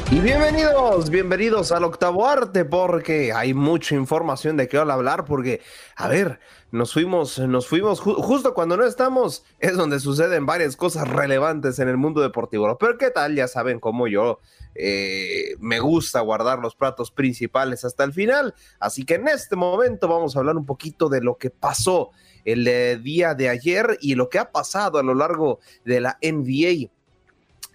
[0.10, 5.62] Y bienvenidos, bienvenidos al octavo arte, porque hay mucha información de qué hablar, porque,
[5.96, 6.40] a ver,
[6.72, 11.88] nos fuimos, nos fuimos justo cuando no estamos, es donde suceden varias cosas relevantes en
[11.88, 12.78] el mundo deportivo.
[12.78, 14.40] Pero qué tal, ya saben cómo yo
[14.76, 18.54] eh, me gusta guardar los platos principales hasta el final.
[18.80, 22.12] Así que en este momento vamos a hablar un poquito de lo que pasó
[22.44, 26.18] el eh, día de ayer y lo que ha pasado a lo largo de la
[26.22, 26.92] NBA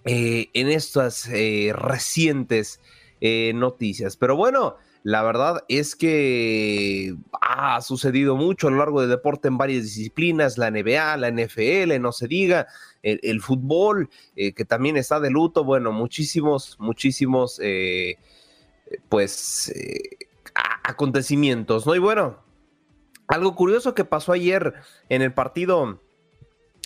[0.04, 2.80] eh, en estas recientes
[3.54, 4.16] noticias.
[4.16, 9.58] Pero bueno, la verdad es que ha sucedido mucho a lo largo del deporte en
[9.58, 12.66] varias disciplinas, la NBA, la NFL, no se diga,
[13.02, 17.60] el, fútbol, que también está de luto, bueno, muchísimos, muchísimos,
[19.08, 19.72] pues,
[20.84, 21.94] acontecimientos, ¿no?
[21.94, 22.38] Y bueno,
[23.28, 24.74] algo curioso que pasó ayer
[25.08, 25.98] en el partido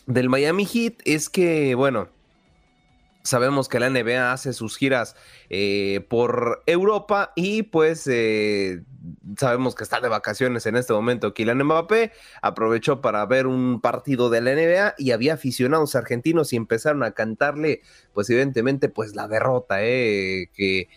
[0.07, 2.09] del Miami Heat es que, bueno,
[3.27, 5.17] Sabemos que la NBA hace sus giras
[5.51, 8.83] eh, por Europa y pues eh,
[9.37, 12.13] sabemos que está de vacaciones en este momento Kylian Mbappé.
[12.41, 17.13] Aprovechó para ver un partido de la NBA y había aficionados argentinos y empezaron a
[17.13, 20.89] cantarle pues evidentemente pues la derrota eh, que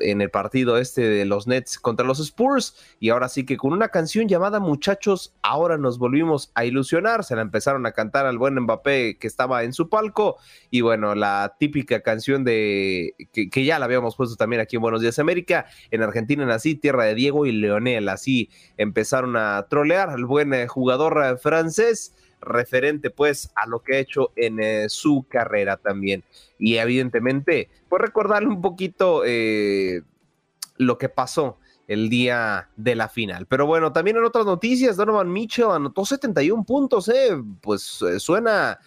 [0.00, 2.76] en el partido este de los Nets contra los Spurs.
[2.98, 7.36] Y ahora sí que con una canción llamada Muchachos, ahora nos volvimos a ilusionar, se
[7.36, 10.36] la empezaron a cantar al buen Mbappé que estaba en su palco.
[10.70, 15.00] Y bueno, la típica canción de que, ya la habíamos puesto también aquí en Buenos
[15.00, 20.24] Días América, en Argentina nací, tierra de Diego y Leonel, así empezaron a trolear al
[20.24, 25.26] buen eh, jugador eh, francés referente pues a lo que ha hecho en eh, su
[25.28, 26.24] carrera también.
[26.58, 30.02] Y evidentemente, pues recordarle un poquito eh,
[30.76, 31.58] lo que pasó
[31.90, 33.46] el día de la final.
[33.46, 38.78] Pero bueno, también en otras noticias, Donovan Mitchell anotó 71 puntos, eh, pues eh, suena,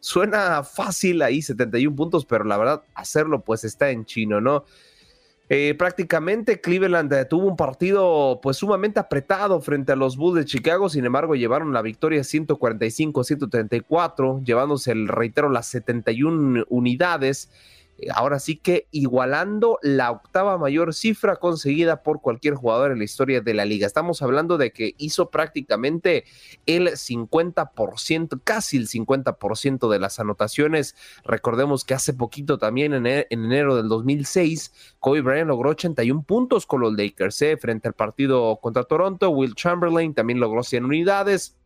[0.00, 4.64] suena fácil ahí 71 puntos, pero la verdad hacerlo pues está en chino, ¿no?
[5.48, 10.88] Eh, prácticamente Cleveland tuvo un partido pues sumamente apretado frente a los Bulls de Chicago,
[10.88, 17.48] sin embargo llevaron la victoria 145-134, llevándose el reitero las 71 unidades
[18.14, 23.40] ahora sí que igualando la octava mayor cifra conseguida por cualquier jugador en la historia
[23.40, 23.86] de la liga.
[23.86, 26.24] Estamos hablando de que hizo prácticamente
[26.66, 30.94] el 50%, casi el 50% de las anotaciones.
[31.24, 36.66] Recordemos que hace poquito también en, e, enero del 2006, Kobe Bryant logró 81 puntos
[36.66, 37.56] con los Lakers ¿eh?
[37.56, 39.30] frente al partido contra Toronto.
[39.30, 41.56] Will Chamberlain también logró 100 unidades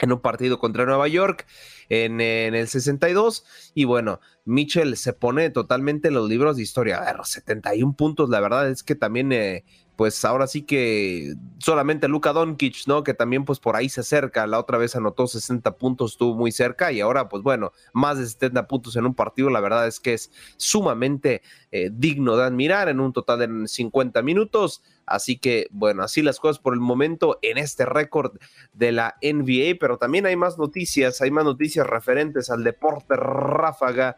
[0.00, 1.46] en un partido contra Nueva York
[1.88, 3.44] en, el 62.
[3.74, 6.98] Y bueno, Mitchell se pone totalmente en los libros de historia.
[6.98, 9.64] A ver, 71 puntos, la verdad es que también, eh,
[9.96, 13.02] pues ahora sí que solamente Luka Doncic, ¿no?
[13.02, 14.46] Que también pues por ahí se acerca.
[14.46, 18.26] La otra vez anotó 60 puntos, estuvo muy cerca y ahora pues bueno, más de
[18.26, 21.42] 70 puntos en un partido, la verdad es que es sumamente
[21.72, 24.82] eh, digno de admirar en un total de 50 minutos.
[25.06, 28.38] Así que, bueno, así las cosas por el momento en este récord
[28.72, 34.16] de la NBA, pero también hay más noticias, hay más noticias referentes al deporte ráfaga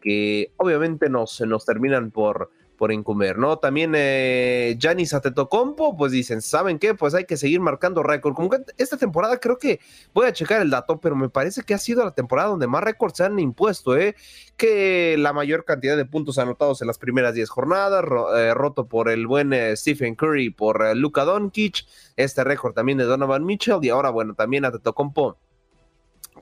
[0.00, 3.58] que obviamente nos, nos terminan por, por incumbir, ¿no?
[3.58, 6.94] También eh, Giannis Atetokounmpo, pues dicen, ¿saben qué?
[6.94, 8.34] Pues hay que seguir marcando récord.
[8.34, 9.80] Como esta temporada creo que
[10.14, 12.82] voy a checar el dato, pero me parece que ha sido la temporada donde más
[12.84, 14.14] récords se han impuesto, ¿eh?
[14.56, 18.04] Que la mayor cantidad de puntos anotados en las primeras 10 jornadas,
[18.36, 22.98] eh, roto por el buen eh, Stephen Curry, por eh, Luka Doncic, este récord también
[22.98, 25.38] de Donovan Mitchell, y ahora, bueno, también Atetokounmpo,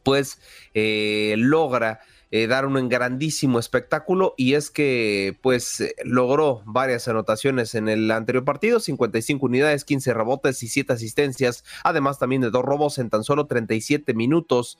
[0.02, 0.38] pues
[0.74, 2.00] logra
[2.36, 8.10] eh, dar un grandísimo espectáculo y es que pues eh, logró varias anotaciones en el
[8.10, 13.08] anterior partido, 55 unidades, 15 rebotes y 7 asistencias, además también de dos robos en
[13.08, 14.78] tan solo 37 minutos.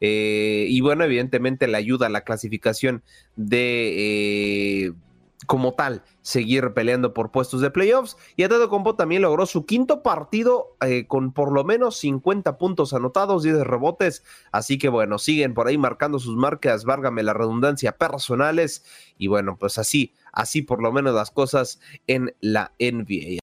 [0.00, 3.04] Eh, y bueno, evidentemente le ayuda a la clasificación
[3.36, 4.92] de
[5.46, 8.16] como tal seguir peleando por puestos de playoffs.
[8.36, 13.46] Y Compo también logró su quinto partido eh, con por lo menos 50 puntos anotados,
[13.46, 14.24] y de rebotes.
[14.52, 18.84] Así que bueno, siguen por ahí marcando sus marcas, válgame la redundancia, personales.
[19.16, 23.38] Y bueno, pues así, así por lo menos las cosas en la NBA.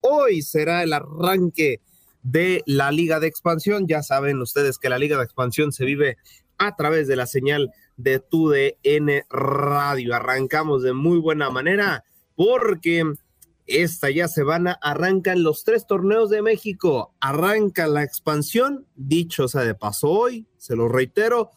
[0.00, 1.80] Hoy será el arranque
[2.22, 3.86] de la Liga de Expansión.
[3.86, 6.16] Ya saben ustedes que la Liga de Expansión se vive
[6.58, 10.14] a través de la señal de tu DN Radio.
[10.14, 12.04] Arrancamos de muy buena manera
[12.36, 13.04] porque
[13.66, 19.48] esta ya se van a, arrancan los tres torneos de México, arranca la expansión, dicho
[19.48, 21.50] sea de paso hoy, se lo reitero,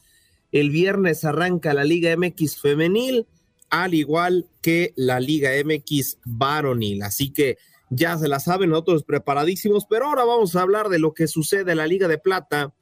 [0.52, 3.28] el viernes arranca la Liga MX femenil,
[3.70, 7.58] al igual que la Liga MX varonil, así que
[7.90, 11.72] ya se la saben, nosotros preparadísimos, pero ahora vamos a hablar de lo que sucede
[11.72, 12.74] en la Liga de Plata,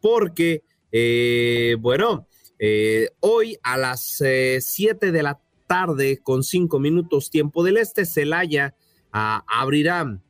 [0.00, 2.26] porque, eh, bueno,
[2.60, 8.04] eh, hoy a las 7 eh, de la tarde con cinco minutos tiempo del este,
[8.04, 8.74] Celaya
[9.12, 10.20] ah, abrirá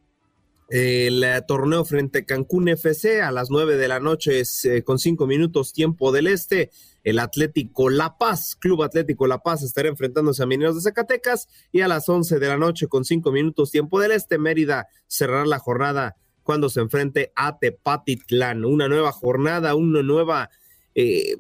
[0.68, 5.00] el eh, torneo frente a Cancún FC a las nueve de la noche eh, con
[5.00, 6.70] cinco minutos tiempo del este.
[7.02, 11.80] El Atlético La Paz, Club Atlético La Paz, estará enfrentándose a Mineros de Zacatecas y
[11.80, 15.58] a las once de la noche con cinco minutos tiempo del este, Mérida cerrará la
[15.58, 18.64] jornada cuando se enfrente a Tepatitlán.
[18.64, 20.50] Una nueva jornada, una nueva
[20.94, 21.34] eh,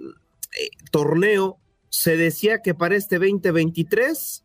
[0.90, 1.58] torneo.
[1.88, 4.44] Se decía que para este 2023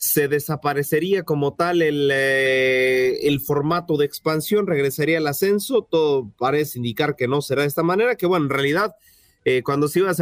[0.00, 6.78] se desaparecería como tal el, eh, el, formato de expansión, regresaría el ascenso, todo parece
[6.78, 8.96] indicar que no será de esta manera, que bueno, en realidad
[9.44, 10.14] eh, cuando se iba a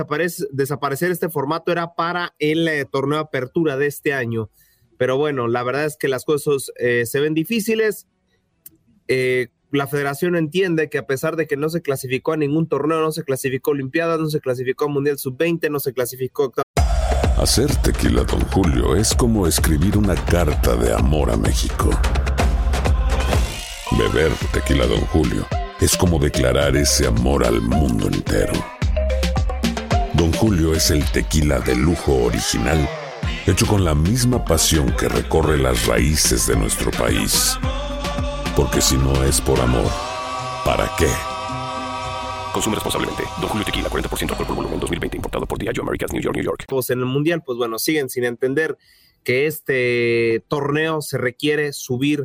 [0.51, 4.51] desaparecer, este formato era para el eh, torneo apertura de este año,
[4.97, 8.09] pero bueno, la verdad es que las cosas se ven difíciles.
[9.71, 13.13] La federación entiende que a pesar de que no se clasificó a ningún torneo, no
[13.13, 16.53] se clasificó a Olimpiadas, no se clasificó a Mundial Sub-20, no se clasificó
[17.37, 21.91] Hacer tequila, don Julio, es como escribir una carta de amor a México.
[23.93, 25.47] Beber tequila, don Julio,
[25.81, 28.55] es como declarar ese amor al mundo entero.
[30.15, 32.89] Don Julio es el tequila de lujo original,
[33.47, 37.59] hecho con la misma pasión que recorre las raíces de nuestro país.
[38.59, 39.87] Porque si no es por amor,
[40.65, 41.07] ¿para qué?
[42.53, 43.23] Consume responsablemente.
[43.41, 45.17] Don Julio Tequila, 40% alcohol por volumen, 2020.
[45.17, 46.65] Importado por Diageo Americas, New York, New York.
[46.67, 48.77] Pues en el Mundial, pues bueno, siguen sin entender
[49.23, 52.25] que este torneo se requiere subir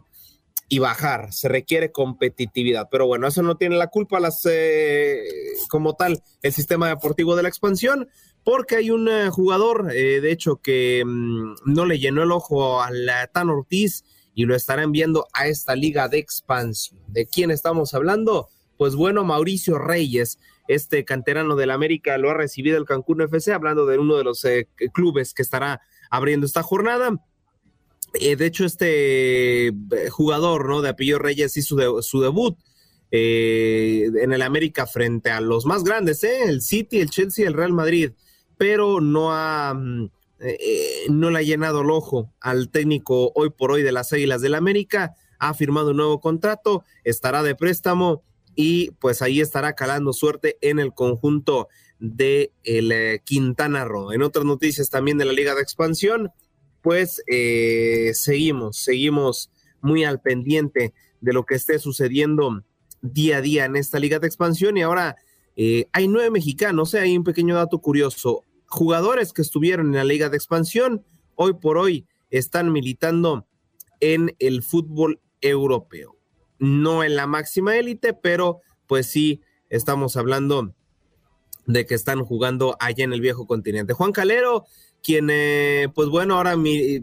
[0.70, 2.88] y bajar, se requiere competitividad.
[2.90, 5.24] Pero bueno, eso no tiene la culpa las, eh,
[5.70, 8.10] como tal el sistema deportivo de la expansión,
[8.44, 12.82] porque hay un eh, jugador, eh, de hecho, que mm, no le llenó el ojo
[12.82, 14.04] al Tan Ortiz
[14.36, 17.00] y lo estará enviando a esta liga de expansión.
[17.08, 18.50] ¿De quién estamos hablando?
[18.78, 23.86] pues bueno, Mauricio Reyes, este canterano del América, lo ha recibido el Cancún FC, hablando
[23.86, 27.16] de uno de los eh, clubes que estará abriendo esta jornada.
[28.14, 29.74] Eh, de hecho, este eh,
[30.10, 30.82] jugador, ¿no?
[30.82, 32.58] De apellido Reyes hizo su debut
[33.16, 38.12] en el América frente a los más grandes, El City, el Chelsea, el Real Madrid,
[38.58, 39.80] pero no ha...
[40.44, 44.42] Mm, no le ha llenado el ojo al técnico hoy por hoy de las Águilas
[44.42, 48.24] del América, ha firmado un nuevo contrato, estará de préstamo
[48.56, 51.68] y pues ahí estará calando suerte en el conjunto
[52.00, 54.12] de el eh, Quintana Roo.
[54.12, 56.32] En otras noticias también de la Liga de Expansión,
[56.82, 59.50] pues eh, seguimos, seguimos
[59.82, 62.64] muy al pendiente de lo que esté sucediendo
[63.02, 64.78] día a día en esta Liga de Expansión.
[64.78, 65.16] Y ahora
[65.56, 68.44] eh, hay nueve mexicanos, hay un pequeño dato curioso,
[68.74, 71.06] jugadores que estuvieron en la Liga de Expansión,
[71.36, 73.48] hoy por hoy están militando
[74.00, 76.18] en el fútbol europeo
[76.64, 80.74] no en la máxima élite, pero pues sí estamos hablando
[81.66, 83.94] de que están jugando allá en el viejo continente.
[83.94, 84.66] Juan Calero,
[85.02, 87.02] quien, eh, pues bueno, ahora mi,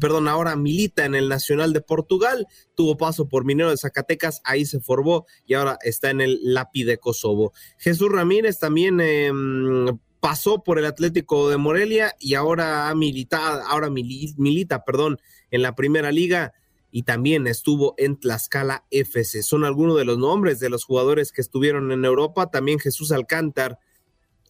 [0.00, 4.64] perdón, ahora milita en el Nacional de Portugal, tuvo paso por Minero de Zacatecas, ahí
[4.64, 7.52] se formó y ahora está en el Lápiz de Kosovo.
[7.78, 13.90] Jesús Ramírez también em, pasó por el Atlético de Morelia y ahora ha militado, ahora
[13.90, 15.20] milita, perdón,
[15.52, 16.52] en la primera liga
[16.90, 19.44] y también estuvo en Tlaxcala FC.
[19.44, 22.50] Son algunos de los nombres de los jugadores que estuvieron en Europa.
[22.50, 23.78] También Jesús Alcántar,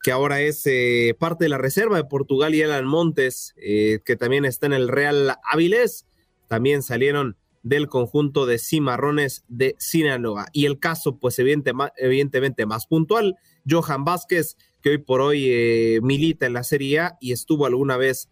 [0.02, 4.16] que ahora es eh, parte de la reserva de Portugal, y Alan Montes, eh, que
[4.16, 6.06] también está en el Real Avilés.
[6.48, 10.46] También salieron del conjunto de Cimarrones de Sinaloa.
[10.54, 13.36] Y el caso, pues evidentemente más puntual,
[13.68, 14.56] Johan Vázquez,
[14.86, 18.28] que hoy por hoy eh, milita en la Serie A y estuvo alguna vez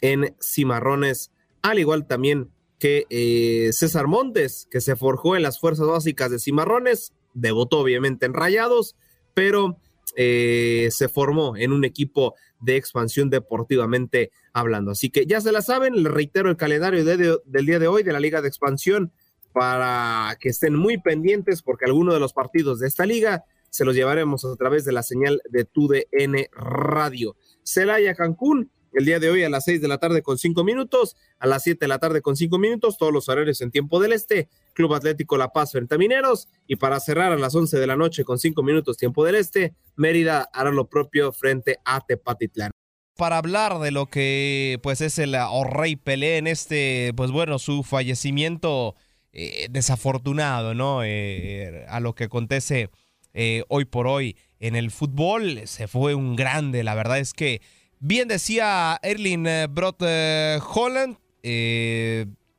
[0.00, 1.30] en Cimarrones,
[1.60, 2.48] al igual también
[2.78, 8.24] que eh, César Montes, que se forjó en las fuerzas básicas de Cimarrones, debutó obviamente
[8.24, 8.96] en Rayados,
[9.34, 9.76] pero
[10.16, 14.92] eh, se formó en un equipo de expansión deportivamente hablando.
[14.92, 18.14] Así que ya se la saben, les reitero el calendario del día de hoy de
[18.14, 19.12] la Liga de Expansión
[19.52, 23.94] para que estén muy pendientes porque algunos de los partidos de esta liga se los
[23.94, 27.36] llevaremos a través de la señal de TUDN Radio.
[27.62, 31.16] Celaya Cancún, el día de hoy a las 6 de la tarde con 5 minutos,
[31.38, 34.12] a las 7 de la tarde con 5 minutos, todos los horarios en tiempo del
[34.12, 37.86] este, Club Atlético La Paz frente a Mineros, y para cerrar a las 11 de
[37.86, 42.72] la noche con 5 minutos tiempo del este, Mérida hará lo propio frente a Tepatitlán.
[43.16, 45.36] Para hablar de lo que pues es el
[45.70, 48.94] Rey Pelé en este, pues bueno, su fallecimiento
[49.32, 51.04] eh, desafortunado, ¿no?
[51.04, 52.90] Eh, a lo que acontece
[53.34, 57.60] eh, hoy por hoy en el fútbol, se fue un grande, la verdad es que
[58.02, 61.18] Bien decía Erling eh, Brot eh, Holland,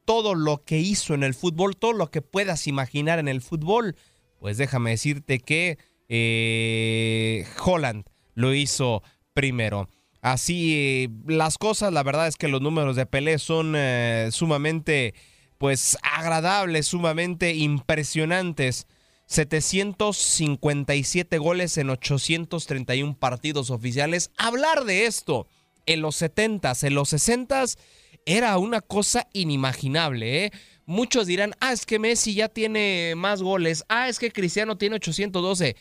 [0.06, 3.96] todo lo que hizo en el fútbol, todo lo que puedas imaginar en el fútbol,
[4.40, 5.80] pues déjame decirte que
[7.64, 8.06] Holland
[8.36, 9.02] lo hizo
[9.34, 9.90] primero.
[10.22, 11.92] así las cosas.
[11.92, 13.76] La verdad es que los números de Pelé son
[14.32, 15.16] sumamente,
[15.58, 18.86] pues, agradables, sumamente impresionantes.
[19.32, 24.30] 757 goles en 831 partidos oficiales.
[24.38, 25.48] Hablar de esto
[25.86, 27.78] en los 70s, en los 60s,
[28.26, 30.44] era una cosa inimaginable.
[30.44, 30.52] ¿eh?
[30.86, 33.86] Muchos dirán, ah, es que Messi ya tiene más goles.
[33.88, 35.78] Ah, es que Cristiano tiene 812.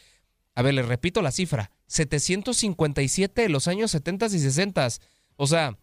[0.54, 1.72] A ver, les repito la cifra.
[1.88, 4.88] 757 en los años 70 y 60.
[5.34, 5.76] O sea,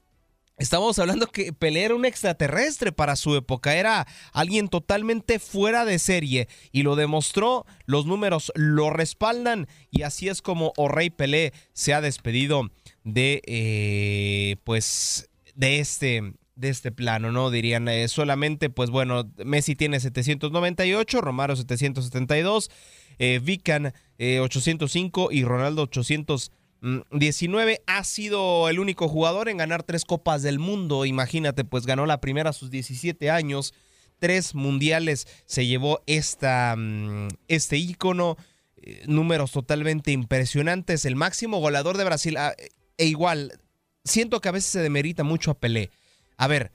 [0.57, 5.99] Estamos hablando que Pelé era un extraterrestre para su época, era alguien totalmente fuera de
[5.99, 11.93] serie y lo demostró, los números lo respaldan y así es como O'Reilly Pelé se
[11.93, 12.71] ha despedido
[13.03, 17.51] de eh, pues de este de este plano, ¿no?
[17.51, 22.71] Dirían eh, solamente, pues bueno, Messi tiene 798, Romario 772,
[23.19, 26.51] eh, Vican 805 y Ronaldo 800
[26.81, 31.05] 19 ha sido el único jugador en ganar tres copas del mundo.
[31.05, 33.73] Imagínate, pues ganó la primera a sus 17 años,
[34.19, 38.37] tres mundiales se llevó esta, mm, este ícono,
[38.77, 42.37] eh, números totalmente impresionantes, el máximo goleador de Brasil.
[42.37, 42.55] Ah,
[42.97, 43.59] e igual,
[44.03, 45.91] siento que a veces se demerita mucho a Pelé.
[46.37, 46.71] A ver,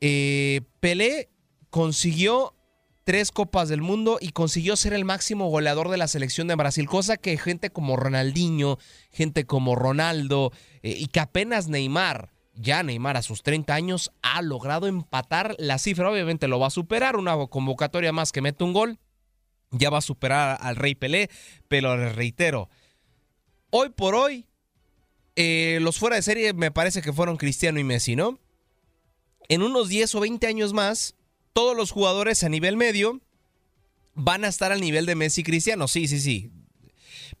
[0.00, 1.28] eh, Pelé
[1.70, 2.54] consiguió
[3.08, 6.86] tres copas del mundo y consiguió ser el máximo goleador de la selección de Brasil,
[6.86, 8.78] cosa que gente como Ronaldinho,
[9.10, 10.52] gente como Ronaldo
[10.82, 15.78] eh, y que apenas Neymar, ya Neymar a sus 30 años, ha logrado empatar la
[15.78, 16.10] cifra.
[16.10, 18.98] Obviamente lo va a superar, una convocatoria más que mete un gol,
[19.70, 21.30] ya va a superar al Rey Pelé,
[21.66, 22.68] pero les reitero,
[23.70, 24.44] hoy por hoy,
[25.34, 28.38] eh, los fuera de serie me parece que fueron Cristiano y Messi, ¿no?
[29.48, 31.14] En unos 10 o 20 años más,
[31.58, 33.20] todos los jugadores a nivel medio
[34.14, 35.88] van a estar al nivel de Messi Cristiano.
[35.88, 36.52] Sí, sí, sí.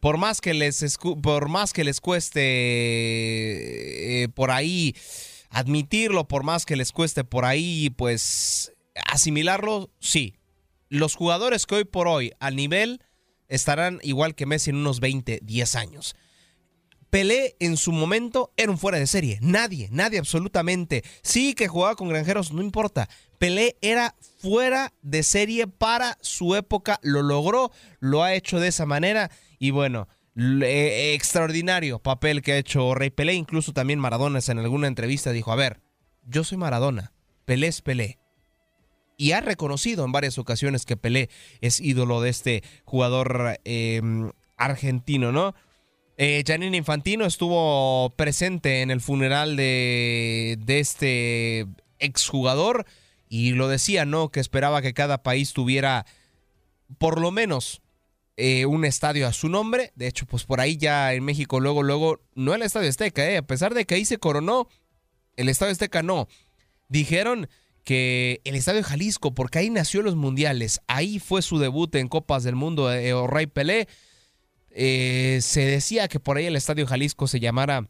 [0.00, 2.40] Por más que les, por más que les cueste
[4.24, 4.96] eh, por ahí
[5.50, 8.72] admitirlo, por más que les cueste por ahí, pues
[9.06, 10.34] asimilarlo, sí.
[10.88, 13.00] Los jugadores que hoy por hoy al nivel
[13.46, 16.16] estarán igual que Messi en unos 20, 10 años.
[17.08, 19.38] Pelé en su momento era un fuera de serie.
[19.42, 21.04] Nadie, nadie absolutamente.
[21.22, 23.08] Sí que jugaba con granjeros, no importa.
[23.38, 27.70] Pelé era fuera de serie para su época, lo logró,
[28.00, 33.10] lo ha hecho de esa manera y bueno, eh, extraordinario papel que ha hecho Rey
[33.10, 35.80] Pelé, incluso también Maradona en alguna entrevista dijo, a ver,
[36.26, 37.12] yo soy Maradona,
[37.44, 38.18] Pelé es Pelé.
[39.16, 41.28] Y ha reconocido en varias ocasiones que Pelé
[41.60, 45.56] es ídolo de este jugador em, argentino, ¿no?
[46.18, 51.66] Eh, Janine Infantino estuvo presente en el funeral de, de este
[51.98, 52.86] exjugador
[53.28, 54.30] y lo decía, ¿no?
[54.30, 56.06] Que esperaba que cada país tuviera
[56.98, 57.82] por lo menos
[58.36, 59.92] eh, un estadio a su nombre.
[59.96, 63.38] De hecho, pues por ahí ya en México, luego, luego, no el Estadio Azteca, ¿eh?
[63.38, 64.68] A pesar de que ahí se coronó,
[65.36, 66.28] el Estadio Azteca no.
[66.88, 67.48] Dijeron
[67.84, 72.44] que el Estadio Jalisco, porque ahí nació los mundiales, ahí fue su debut en Copas
[72.44, 73.88] del Mundo, eh, Rey Pelé.
[74.70, 77.88] Eh, se decía que por ahí el Estadio Jalisco se llamara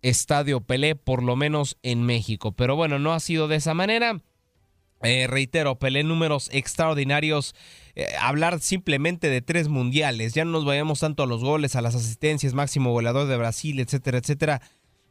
[0.00, 2.52] Estadio Pelé, por lo menos en México.
[2.52, 4.22] Pero bueno, no ha sido de esa manera.
[5.02, 7.54] Eh, reitero, Pelé números extraordinarios.
[7.94, 10.34] Eh, hablar simplemente de tres mundiales.
[10.34, 13.80] Ya no nos vayamos tanto a los goles, a las asistencias, máximo goleador de Brasil,
[13.80, 14.62] etcétera, etcétera.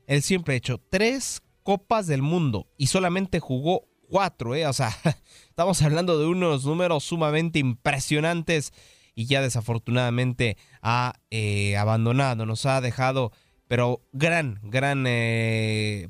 [0.06, 4.68] Él siempre ha hecho tres copas del mundo y solamente jugó cuatro, ¿eh?
[4.68, 4.96] O sea,
[5.50, 8.74] estamos hablando de unos números sumamente impresionantes
[9.16, 13.32] y ya desafortunadamente ha eh, abandonado, nos ha dejado,
[13.68, 15.04] pero gran, gran,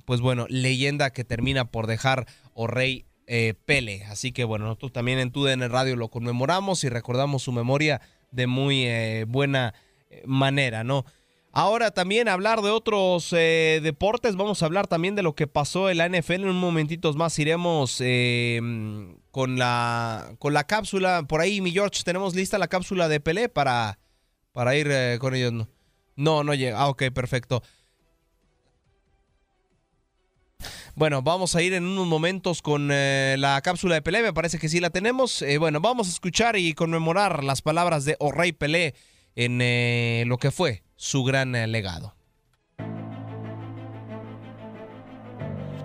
[0.05, 4.03] pues bueno, leyenda que termina por dejar o rey eh, Pele.
[4.05, 8.01] Así que bueno, nosotros también en TUDN Radio lo conmemoramos y recordamos su memoria
[8.31, 9.75] de muy eh, buena
[10.09, 11.05] eh, manera, ¿no?
[11.51, 15.97] Ahora también hablar de otros deportes, vamos a hablar también de lo que pasó en
[15.97, 16.33] la NFL.
[16.33, 17.97] En un momentito más iremos
[19.31, 21.25] con, la, con la cápsula.
[21.27, 23.97] Por ahí, mi George, tenemos lista la cápsula de Pelé para,
[24.53, 25.51] para ir con ellos.
[25.51, 25.67] No,
[26.15, 26.79] no, no llega.
[26.79, 27.63] Ah, ok, perfecto.
[30.95, 34.59] Bueno, vamos a ir en unos momentos con eh, la cápsula de Pelé, me parece
[34.59, 35.41] que sí la tenemos.
[35.41, 38.95] Eh, bueno, vamos a escuchar y conmemorar las palabras de O'Reilly Pelé
[39.35, 42.15] en eh, lo que fue su gran legado.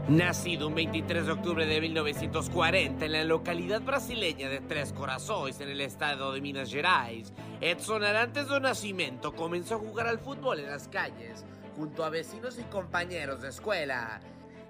[0.09, 5.71] Nacido un 23 de octubre de 1940 en la localidad brasileña de Tres Corazones, en
[5.71, 7.33] el estado de Minas Gerais,
[7.63, 12.59] Edson Arantes do Nascimento comenzó a jugar al fútbol en las calles, junto a vecinos
[12.59, 14.21] y compañeros de escuela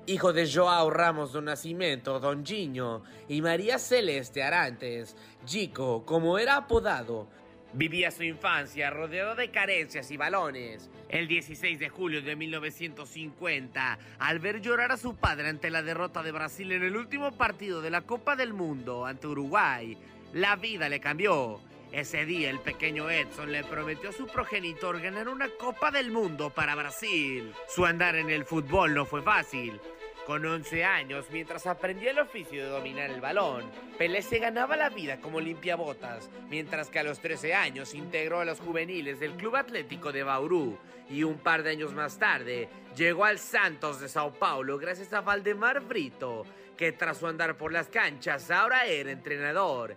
[0.06, 6.56] hijo de Joao Ramos do Nascimento, Don Gino, y María Celeste Arantes, Chico, como era
[6.56, 7.26] apodado.
[7.72, 10.90] Vivía su infancia rodeado de carencias y balones.
[11.08, 16.22] El 16 de julio de 1950, al ver llorar a su padre ante la derrota
[16.22, 19.96] de Brasil en el último partido de la Copa del Mundo ante Uruguay,
[20.32, 21.60] la vida le cambió.
[21.94, 26.50] Ese día el pequeño Edson le prometió a su progenitor ganar una Copa del Mundo
[26.50, 27.54] para Brasil.
[27.68, 29.80] Su andar en el fútbol no fue fácil.
[30.26, 34.88] Con 11 años, mientras aprendía el oficio de dominar el balón, Pelé se ganaba la
[34.88, 39.54] vida como limpiabotas, mientras que a los 13 años integró a los juveniles del Club
[39.54, 40.76] Atlético de Bauru
[41.08, 45.20] y un par de años más tarde llegó al Santos de Sao Paulo gracias a
[45.20, 46.44] Valdemar Brito,
[46.76, 49.94] que tras su andar por las canchas ahora era entrenador.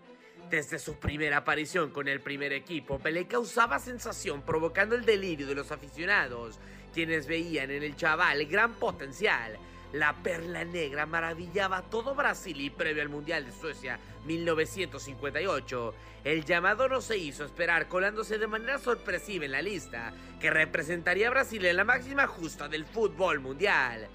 [0.49, 5.55] Desde su primera aparición con el primer equipo, Pelé causaba sensación provocando el delirio de
[5.55, 6.57] los aficionados,
[6.93, 9.57] quienes veían en el chaval gran potencial.
[9.91, 15.93] La perla negra maravillaba a todo Brasil y previo al Mundial de Suecia 1958,
[16.23, 21.27] el llamado no se hizo esperar colándose de manera sorpresiva en la lista que representaría
[21.27, 24.07] a Brasil en la máxima justa del fútbol mundial.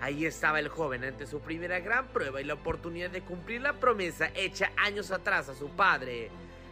[0.00, 3.74] Ahí estaba el joven ante su primera gran prueba y la oportunidad de cumplir la
[3.74, 6.30] promesa hecha años atrás a su padre.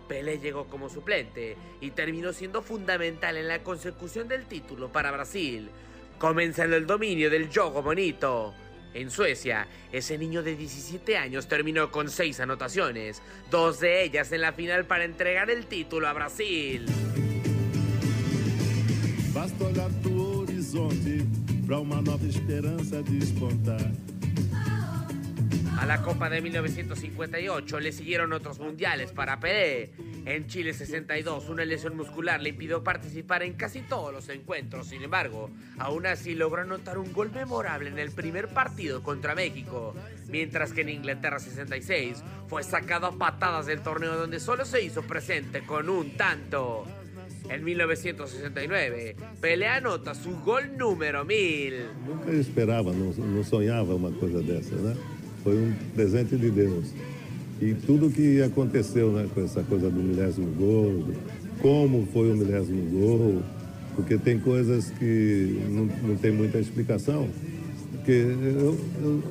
[0.09, 5.71] Pelé llegó como suplente y terminó siendo fundamental en la consecución del título para Brasil,
[6.19, 8.55] comenzando el dominio del juego bonito.
[8.95, 14.43] En Suecia, ese niño de 17 años terminó con 6 anotaciones, dos de ellas en
[14.43, 16.85] la final para entregar el título a Brasil.
[25.79, 29.91] A la Copa de 1958 le siguieron otros mundiales para Pelé.
[30.27, 34.89] En Chile 62, una lesión muscular le impidió participar en casi todos los encuentros.
[34.89, 35.49] Sin embargo,
[35.79, 39.95] aún así logró anotar un gol memorable en el primer partido contra México.
[40.29, 45.01] Mientras que en Inglaterra 66 fue sacado a patadas del torneo donde solo se hizo
[45.05, 46.85] presente con un tanto.
[47.49, 51.75] En 1969, Pelé anota su gol número 1000.
[52.07, 54.97] Nunca esperava, não, não sonhava uma coisa dessa, né?
[55.43, 56.95] Foi um presente de Deus.
[57.61, 61.15] E tudo que aconteceu né, com essa coisa do milésimo gol,
[61.61, 63.43] como foi o milésimo gol,
[63.95, 67.29] porque tem coisas que não, não tem muita explicação.
[67.93, 68.79] Porque eu,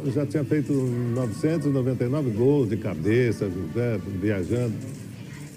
[0.05, 3.49] eu já tinha feito 999 gols de cabeça,
[4.21, 4.73] viajando.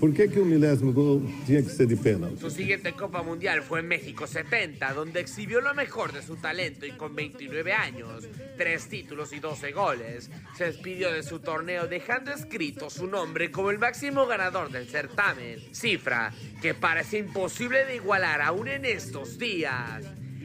[0.04, 2.38] ¿Por qué un milésimo gol que ser de?
[2.38, 6.84] Su siguiente Copa Mundial fue en México 70, donde exhibió lo mejor de su talento
[6.84, 8.28] y con 29 años,
[8.58, 13.70] 3 títulos y 12 goles, se despidió de su torneo dejando escrito su nombre como
[13.70, 20.04] el máximo ganador del certamen, cifra que parece imposible de igualar aún en estos días.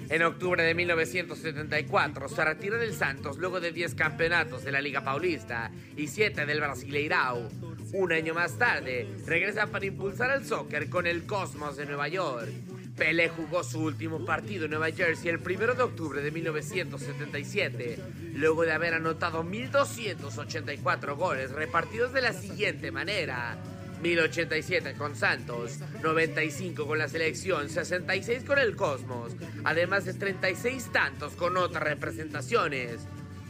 [0.10, 5.04] En octubre de 1974 se retira del Santos luego de 10 campeonatos de la Liga
[5.04, 7.48] Paulista y 7 del Brasileirao.
[7.94, 12.50] Un año más tarde, regresa para impulsar el soccer con el Cosmos de Nueva York.
[12.98, 18.00] Pelé jugó su último partido en Nueva Jersey el 1 de octubre de 1977,
[18.34, 23.58] luego de haber anotado 1.284 goles repartidos de la siguiente manera.
[24.02, 29.34] 1087 con Santos, 95 con la selección, 66 con el Cosmos,
[29.64, 33.02] además de 36 tantos con otras representaciones.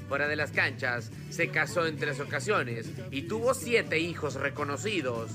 [0.07, 5.31] Fuera de las canchas, se casó en tres ocasiones y tuvo siete hijos reconocidos.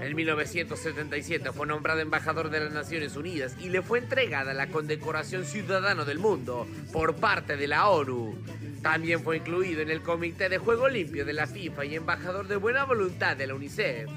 [0.00, 5.44] En 1977 fue nombrado embajador de las Naciones Unidas y le fue entregada la condecoración
[5.44, 8.36] Ciudadano del Mundo por parte de la ONU.
[8.82, 12.56] También fue incluido en el Comité de Juego Limpio de la FIFA y embajador de
[12.56, 14.08] buena voluntad de la UNICEF.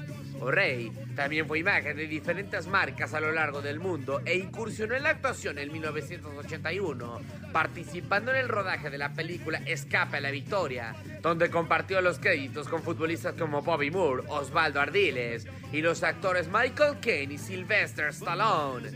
[0.42, 5.04] O'Reilly también fue imagen de diferentes marcas a lo largo del mundo e incursionó en
[5.04, 7.20] la actuación en 1981,
[7.52, 12.68] participando en el rodaje de la película Escape a la Victoria, donde compartió los créditos
[12.68, 18.90] con futbolistas como Bobby Moore, Osvaldo Ardiles y los actores Michael Caine y Sylvester Stallone.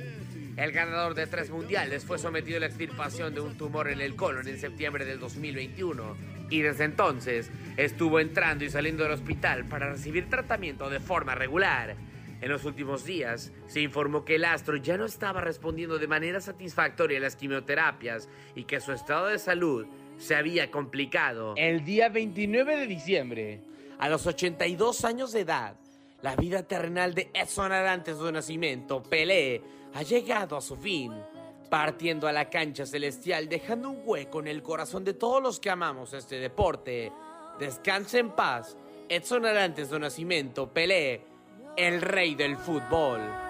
[0.56, 4.16] El ganador de tres mundiales fue sometido a la extirpación de un tumor en el
[4.16, 9.90] colon en septiembre del 2021 y desde entonces estuvo entrando y saliendo del hospital para
[9.90, 11.96] recibir tratamiento de forma regular.
[12.40, 16.40] En los últimos días se informó que el astro ya no estaba respondiendo de manera
[16.40, 19.86] satisfactoria a las quimioterapias y que su estado de salud
[20.18, 21.54] se había complicado.
[21.56, 23.60] El día 29 de diciembre,
[23.98, 25.76] a los 82 años de edad,
[26.22, 29.62] la vida terrenal de Edson Arantes de Nacimiento, Pelé,
[29.94, 31.12] ha llegado a su fin,
[31.68, 35.70] partiendo a la cancha celestial, dejando un hueco en el corazón de todos los que
[35.70, 37.12] amamos este deporte.
[37.58, 38.76] Descanse en paz,
[39.08, 41.22] Edson Arantes de Nacimiento, Pelé,
[41.76, 43.45] el rey del fútbol.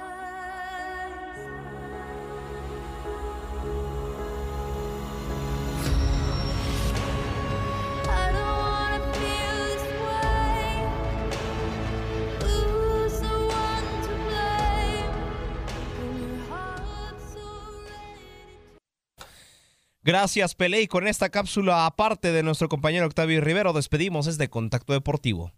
[20.06, 20.82] Gracias, Pelé.
[20.82, 25.50] Y con esta cápsula aparte de nuestro compañero Octavio Rivero, despedimos este Contacto Deportivo.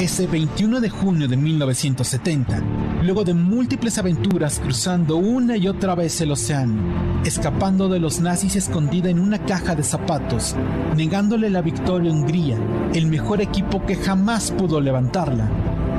[0.00, 2.58] Ese 21 de junio de 1970,
[3.04, 8.56] luego de múltiples aventuras cruzando una y otra vez el océano, escapando de los nazis
[8.56, 10.56] escondida en una caja de zapatos,
[10.96, 12.58] negándole la victoria a Hungría,
[12.92, 15.48] el mejor equipo que jamás pudo levantarla,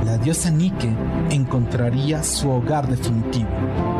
[0.04, 0.94] la diosa Nike
[1.30, 3.95] encontraría su hogar definitivo.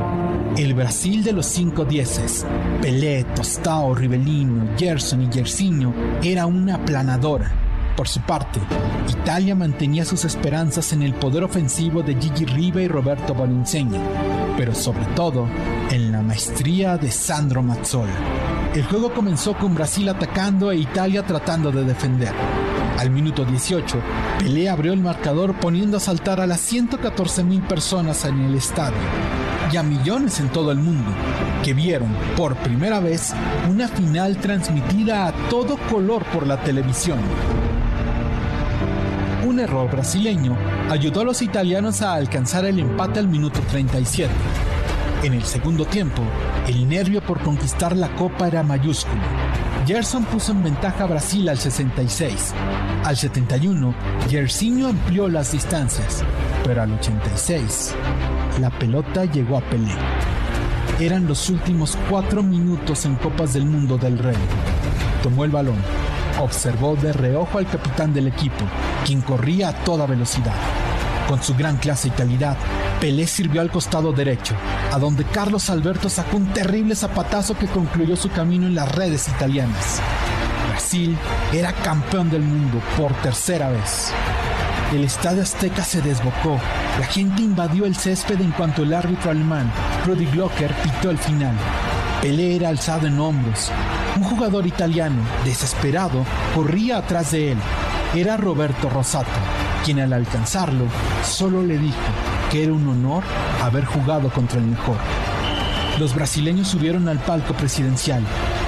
[0.57, 2.47] El Brasil de los cinco dieces,
[2.81, 5.93] Pelé, Tostao, Rivellino, Gerson y Gersinho,
[6.23, 8.61] era una aplanadora por su parte,
[9.09, 13.99] Italia mantenía sus esperanzas en el poder ofensivo de Gigi Riva y Roberto Boninsegna,
[14.55, 15.49] pero sobre todo
[15.91, 18.13] en la maestría de Sandro Mazzola.
[18.75, 22.35] El juego comenzó con Brasil atacando e Italia tratando de defender.
[22.99, 23.99] Al minuto 18,
[24.41, 29.46] Pelé abrió el marcador poniendo a saltar a las 114 mil personas en el estadio
[29.83, 31.11] millones en todo el mundo
[31.63, 33.35] que vieron por primera vez
[33.71, 37.19] una final transmitida a todo color por la televisión.
[39.47, 40.57] Un error brasileño
[40.91, 44.31] ayudó a los italianos a alcanzar el empate al minuto 37.
[45.23, 46.23] En el segundo tiempo,
[46.67, 49.23] el nervio por conquistar la copa era mayúsculo.
[49.87, 52.53] Gerson puso en ventaja a Brasil al 66.
[53.05, 53.95] Al 71,
[54.29, 56.23] Gersinho amplió las distancias,
[56.65, 57.95] pero al 86,
[58.61, 59.93] la pelota llegó a Pelé.
[60.99, 64.37] Eran los últimos cuatro minutos en Copas del Mundo del Rey.
[65.23, 65.77] Tomó el balón,
[66.41, 68.65] observó de reojo al capitán del equipo,
[69.05, 70.55] quien corría a toda velocidad.
[71.29, 72.57] Con su gran clase y calidad,
[73.01, 74.55] Pelé sirvió al costado derecho,
[74.93, 79.29] a donde Carlos Alberto sacó un terrible zapatazo que concluyó su camino en las redes
[79.29, 80.01] italianas.
[80.71, 81.17] Brasil
[81.53, 84.13] era campeón del mundo por tercera vez.
[84.93, 86.59] El estadio Azteca se desbocó,
[87.01, 89.71] la gente invadió el césped en cuanto el árbitro alemán,
[90.07, 91.55] Rudi Glocker, pitó el final.
[92.23, 93.71] Pelé era alzado en hombros.
[94.17, 96.25] Un jugador italiano, desesperado,
[96.55, 97.59] corría atrás de él.
[98.15, 99.29] Era Roberto Rosato,
[99.85, 100.85] quien al alcanzarlo
[101.25, 101.97] solo le dijo
[102.51, 103.25] que era un honor
[103.63, 104.97] haber jugado contra el mejor.
[105.99, 108.23] Los brasileños subieron al palco presidencial.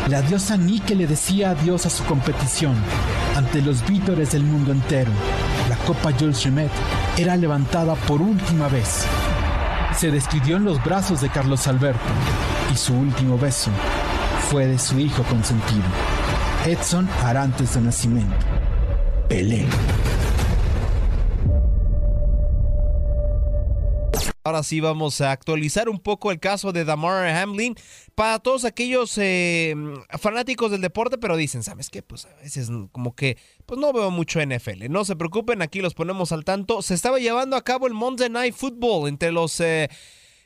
[0.09, 2.75] La diosa Nike le decía adiós a su competición.
[3.37, 5.13] Ante los vítores del mundo entero,
[5.89, 6.71] Copa Jules Rimet
[7.17, 9.07] era levantada por última vez.
[9.97, 12.05] Se despidió en los brazos de Carlos Alberto
[12.71, 13.71] y su último beso
[14.51, 15.87] fue de su hijo consentido,
[16.67, 18.37] Edson Arantes de Nacimiento,
[19.31, 19.67] Pelé.
[24.49, 27.75] Ahora sí vamos a actualizar un poco el caso de Damar Hamlin
[28.15, 29.75] para todos aquellos eh,
[30.19, 32.03] fanáticos del deporte, pero dicen, ¿sabes qué?
[32.03, 33.37] Pues a veces como que
[33.67, 34.89] pues no veo mucho NFL.
[34.89, 36.81] No se preocupen, aquí los ponemos al tanto.
[36.81, 39.61] Se estaba llevando a cabo el Monday Night Football entre los...
[39.61, 39.91] Eh,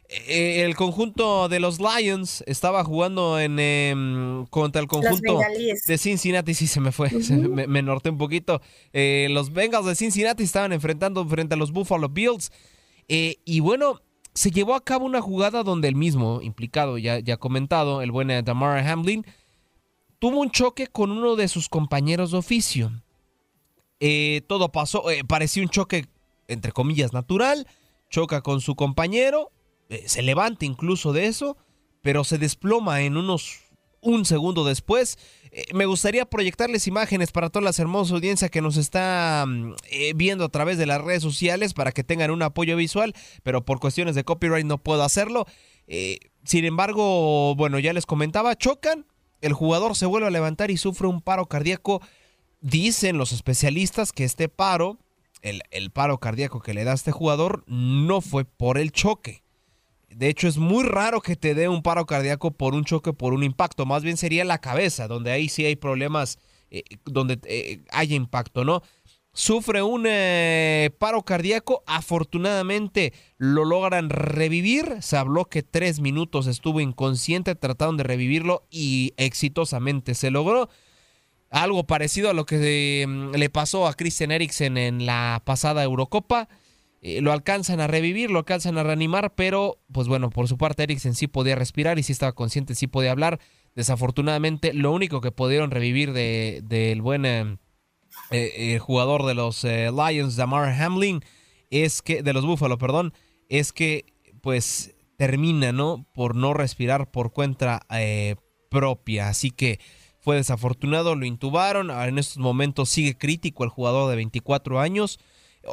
[0.08, 5.38] eh, el conjunto de los Lions estaba jugando en em, contra el conjunto
[5.86, 6.54] de Cincinnati.
[6.54, 8.60] Sí, se me fue, se me, me, norté un poquito.
[8.92, 12.50] Eh, los Bengals de Cincinnati estaban enfrentando frente a los Buffalo Bills.
[13.08, 14.00] Eh, y bueno,
[14.34, 18.28] se llevó a cabo una jugada donde el mismo implicado, ya, ya comentado, el buen
[18.44, 19.26] Damara Hamlin,
[20.18, 22.92] tuvo un choque con uno de sus compañeros de oficio.
[24.46, 26.06] todo pasó, parecía un choque,
[26.48, 27.66] entre comillas, natural.
[28.08, 29.50] Choca con su compañero,
[29.92, 31.58] eh, se levanta incluso de eso,
[32.00, 33.61] pero se desploma en unos
[34.02, 35.18] un segundo después.
[35.50, 40.12] Eh, me gustaría proyectarles imágenes para toda la hermosa audiencia que nos está mm, eh,
[40.14, 43.80] viendo a través de las redes sociales para que tengan un apoyo visual, pero por
[43.80, 45.46] cuestiones de copyright no puedo hacerlo.
[46.44, 49.06] sin embargo, bueno, ya les comentaba, chocan,
[49.40, 52.00] el jugador se vuelve a levantar y sufre un paro cardíaco.
[52.60, 54.98] Dicen los especialistas que este paro,
[55.42, 59.41] el, el paro cardíaco que le da a este jugador, no fue por el choque
[60.14, 63.32] de hecho, es muy raro que te dé un paro cardíaco por un choque, por
[63.32, 63.86] un impacto.
[63.86, 66.38] Más bien sería la cabeza, donde ahí sí hay problemas,
[66.70, 68.82] eh, donde eh, haya impacto, ¿no?
[69.34, 71.82] Sufre un eh, paro cardíaco.
[71.86, 74.96] Afortunadamente lo logran revivir.
[75.00, 77.54] Se habló que tres minutos estuvo inconsciente.
[77.54, 80.68] Trataron de revivirlo y exitosamente se logró.
[81.48, 86.48] Algo parecido a lo que le pasó a Christian Eriksen en la pasada Eurocopa.
[87.04, 90.84] Eh, lo alcanzan a revivir, lo alcanzan a reanimar, pero pues bueno, por su parte
[90.84, 93.40] Eriksen sí podía respirar y sí estaba consciente, sí podía hablar.
[93.74, 97.58] Desafortunadamente, lo único que pudieron revivir del de, buen eh,
[98.30, 101.24] eh, jugador de los Lions, Damar Hamlin,
[101.70, 103.12] es que, de los Buffalo, perdón,
[103.48, 104.06] es que
[104.40, 106.06] pues termina, ¿no?
[106.14, 107.84] Por no respirar por cuenta
[108.68, 109.28] propia.
[109.28, 109.80] Así que
[110.20, 111.90] fue desafortunado, lo intubaron.
[111.90, 115.18] En estos momentos sigue crítico el jugador de 24 años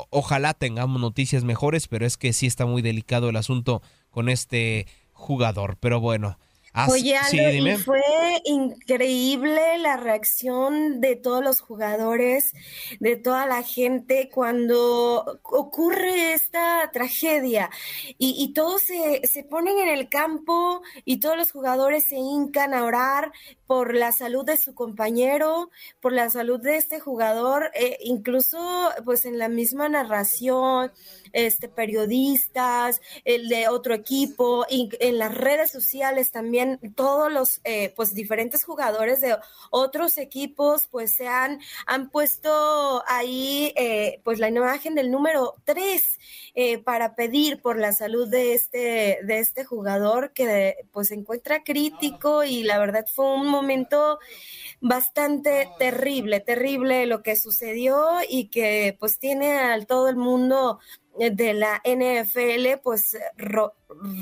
[0.10, 4.88] ojalá tengamos noticias mejores, pero es que sí está muy delicado el asunto con este
[5.14, 5.78] jugador.
[5.80, 6.38] Pero bueno.
[6.74, 8.02] Así- Oye, sí, Aldo, y fue
[8.46, 12.54] increíble la reacción de todos los jugadores,
[13.00, 17.70] de toda la gente cuando ocurre esta tragedia
[18.18, 22.74] y, y todos se, se ponen en el campo y todos los jugadores se hincan
[22.74, 23.32] a orar
[23.66, 29.26] por la salud de su compañero, por la salud de este jugador, eh, incluso pues
[29.26, 30.92] en la misma narración,
[31.34, 36.59] este, periodistas, el de otro equipo, y en las redes sociales también
[36.96, 39.36] todos los eh, pues diferentes jugadores de
[39.70, 46.20] otros equipos pues se han, han puesto ahí eh, pues la imagen del número 3
[46.84, 52.44] para pedir por la salud de este, de este jugador que pues se encuentra crítico
[52.44, 54.20] y la verdad fue un momento
[54.82, 60.80] bastante terrible, terrible lo que sucedió y que pues tiene al todo el mundo
[61.20, 63.74] de la NFL pues ro-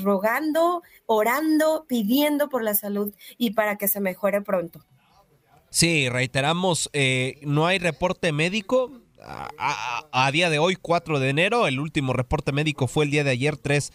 [0.02, 4.80] rogando, orando, pidiendo por la salud y para que se mejore pronto.
[5.70, 8.90] Sí, reiteramos, eh, no hay reporte médico.
[9.20, 13.30] A, día de hoy, 4 de enero, el último reporte médico fue el día de
[13.30, 13.92] ayer, 3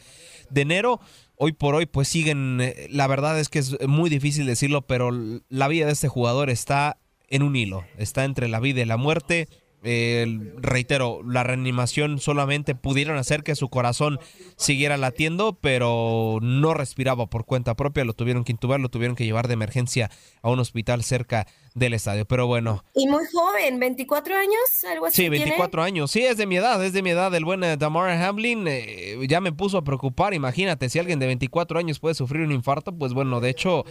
[0.49, 0.99] de enero.
[1.38, 5.12] Hoy por hoy, pues siguen, eh, la verdad es que es muy difícil decirlo, pero
[5.49, 6.97] la vida de este jugador está
[7.30, 9.47] en un hilo, está entre la vida y la muerte.
[9.84, 10.26] Eh,
[10.58, 14.20] reitero, la reanimación solamente pudieron hacer que su corazón
[14.56, 19.26] siguiera latiendo, pero no respiraba por cuenta propia, lo tuvieron que intubar, lo tuvieron que
[19.26, 20.10] llevar de emergencia
[20.42, 22.26] a un hospital cerca del estadio.
[22.26, 25.16] Pero bueno, Y muy joven, 24 años, algo así.
[25.16, 25.46] Sí, tiene.
[25.46, 26.12] 24 años.
[26.12, 27.34] Sí, es de mi edad, es de mi edad.
[27.34, 30.34] El buen eh, Damar Hamlin eh, ya me puso a preocupar.
[30.34, 33.86] Imagínate, si alguien de 24 años puede sufrir un infarto, pues bueno, de hecho,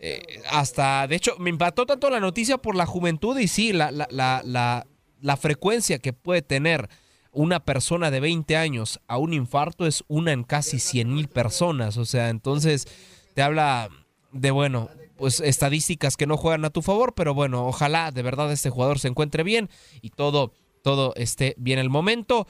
[0.00, 3.90] eh, hasta, de hecho, me impactó tanto la noticia por la juventud y sí, la,
[3.90, 4.86] la, la, la,
[5.24, 6.90] la frecuencia que puede tener
[7.32, 11.96] una persona de 20 años a un infarto es una en casi 100 mil personas.
[11.96, 12.86] O sea, entonces
[13.32, 13.88] te habla
[14.32, 18.52] de, bueno, pues estadísticas que no juegan a tu favor, pero bueno, ojalá de verdad
[18.52, 19.70] este jugador se encuentre bien
[20.02, 20.52] y todo,
[20.82, 22.46] todo esté bien el momento.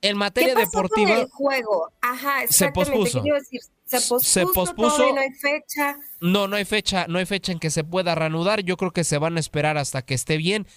[0.00, 1.92] En materia ¿Qué pasó deportiva, con el juego?
[2.02, 3.20] Ajá, Se pospuso.
[3.20, 3.60] ¿qué iba a decir?
[3.84, 5.12] Se pospuso, Se pospuso.
[5.12, 5.98] no hay fecha.
[6.20, 8.62] no, no hay fecha, no hay fecha en que se pueda reanudar.
[8.62, 10.68] Yo creo que se van a esperar hasta que esté bien.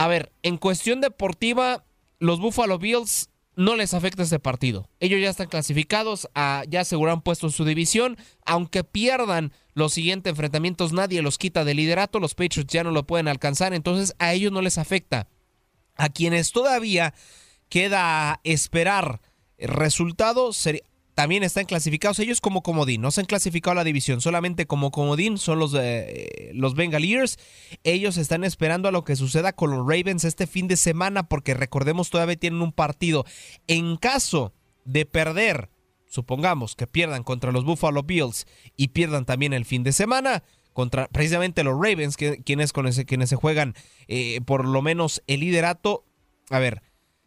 [0.00, 1.84] A ver, en cuestión deportiva,
[2.20, 4.88] los Buffalo Bills no les afecta este partido.
[4.98, 8.16] Ellos ya están clasificados, a- ya aseguraron puesto en su división.
[8.46, 12.18] Aunque pierdan los siguientes enfrentamientos, nadie los quita del liderato.
[12.18, 15.28] Los Patriots ya no lo pueden alcanzar, entonces a ellos no les afecta.
[15.96, 17.12] A quienes todavía
[17.68, 19.20] queda esperar
[19.58, 20.82] resultados, seri-
[21.20, 23.02] también están clasificados ellos como comodín.
[23.02, 27.36] No se han clasificado a la división, solamente como comodín son los, eh, los Bengaliers.
[27.84, 31.52] Ellos están esperando a lo que suceda con los Ravens este fin de semana, porque
[31.52, 33.26] recordemos todavía tienen un partido.
[33.66, 34.54] En caso
[34.86, 35.68] de perder,
[36.06, 38.46] supongamos que pierdan contra los Buffalo Bills
[38.78, 40.42] y pierdan también el fin de semana
[40.72, 43.74] contra precisamente los Ravens, que, quienes, con quienes se juegan
[44.08, 46.06] eh, por lo menos el liderato.
[46.48, 46.80] A ver,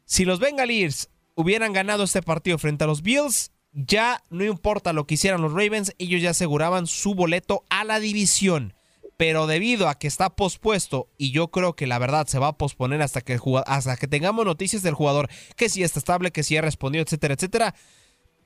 [0.06, 5.06] si los Bengaliers hubieran ganado este partido frente a los Bills, ya no importa lo
[5.06, 8.74] que hicieran los Ravens, ellos ya aseguraban su boleto a la división.
[9.18, 12.58] Pero debido a que está pospuesto, y yo creo que la verdad se va a
[12.58, 16.58] posponer hasta que, hasta que tengamos noticias del jugador, que si está estable, que si
[16.58, 17.76] ha respondido, etcétera, etcétera.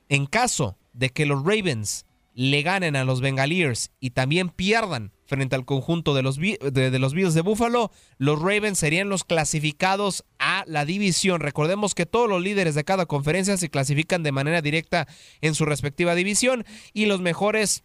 [0.08, 5.54] En caso de que los Ravens le ganen a los Bengaliers y también pierdan frente
[5.54, 10.64] al conjunto de los, de los Bills de Buffalo, los Ravens serían los clasificados a
[10.66, 11.40] la división.
[11.40, 15.06] Recordemos que todos los líderes de cada conferencia se clasifican de manera directa
[15.42, 16.64] en su respectiva división
[16.94, 17.84] y los mejores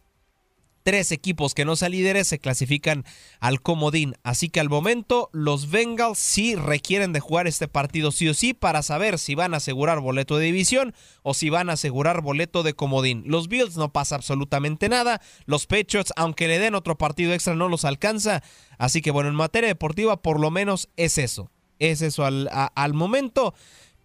[0.84, 3.06] tres equipos que no sean líderes se clasifican
[3.40, 4.16] al comodín.
[4.24, 8.54] Así que al momento los Bengals sí requieren de jugar este partido sí o sí
[8.54, 12.64] para saber si van a asegurar boleto de división o si van a asegurar boleto
[12.64, 13.24] de comodín.
[13.26, 15.22] Los Bills no pasa absolutamente nada.
[15.46, 18.44] Los Patriots, aunque le den otro partido extra, no los alcanza.
[18.78, 21.50] Así que bueno, en materia deportiva por lo menos es eso.
[21.80, 23.54] Es eso al, al momento.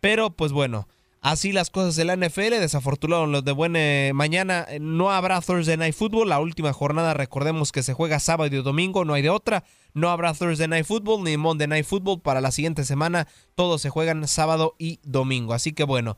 [0.00, 0.88] Pero pues bueno.
[1.20, 5.76] Así las cosas de la NFL, desafortunado los de buena mañana eh, no habrá Thursday
[5.76, 9.30] Night Football, la última jornada recordemos que se juega sábado y domingo, no hay de
[9.30, 9.64] otra,
[9.94, 13.90] no habrá Thursday Night Football ni Monday Night Football para la siguiente semana, todos se
[13.90, 16.16] juegan sábado y domingo, así que bueno,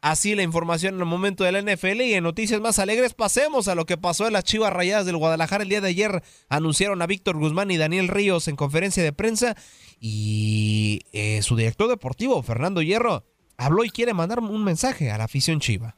[0.00, 3.68] así la información en el momento de la NFL y en noticias más alegres pasemos
[3.68, 7.02] a lo que pasó en las Chivas Rayadas del Guadalajara el día de ayer, anunciaron
[7.02, 9.56] a Víctor Guzmán y Daniel Ríos en conferencia de prensa
[10.00, 13.24] y eh, su director deportivo, Fernando Hierro,
[13.58, 15.94] habló y quiere mandar un mensaje a la afición chiva.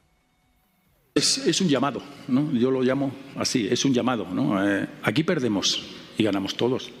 [1.13, 2.51] Es, un llamado, ¿no?
[2.53, 4.65] Yo lo llamo así, es un llamado, ¿no?
[4.65, 5.83] Eh, aquí perdemos
[6.17, 6.91] y ganamos todos.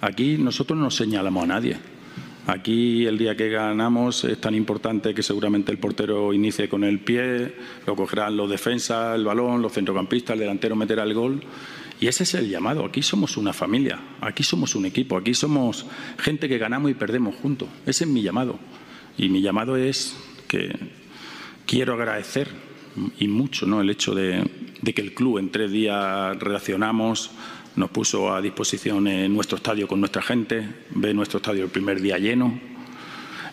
[0.00, 1.76] Aquí nosotros no señalamos a nadie.
[2.46, 7.00] Aquí el día que ganamos es tan importante que seguramente el portero inicie con el
[7.00, 11.42] pie, lo cogerán los defensas, el balón, los centrocampistas, el delantero meterá el gol.
[11.98, 12.84] Y ese es el llamado.
[12.84, 15.86] Aquí somos una familia, aquí somos un equipo, aquí somos
[16.18, 17.68] gente que ganamos y perdemos juntos.
[17.86, 18.58] Ese es mi llamado.
[19.18, 20.70] Y mi llamado es que
[21.66, 22.48] quiero agradecer
[23.18, 23.80] y mucho ¿no?
[23.80, 24.42] el hecho de,
[24.82, 27.30] que el club en tres días reaccionamos,
[27.76, 32.00] nos puso a disposición en nuestro estadio con nuestra gente, ve nuestro estadio el primer
[32.00, 32.58] día lleno,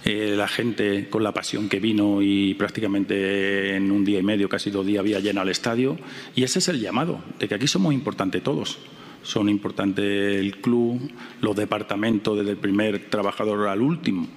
[0.05, 4.49] eh, la gente con la pasión que vino y prácticamente en un día y medio,
[4.49, 5.97] casi dos días, había llenado el estadio.
[6.35, 8.79] Y ese es el llamado, de que aquí somos importantes todos.
[9.23, 10.05] Son importantes
[10.37, 11.09] el club,
[11.39, 14.27] los departamentos, desde el primer trabajador al último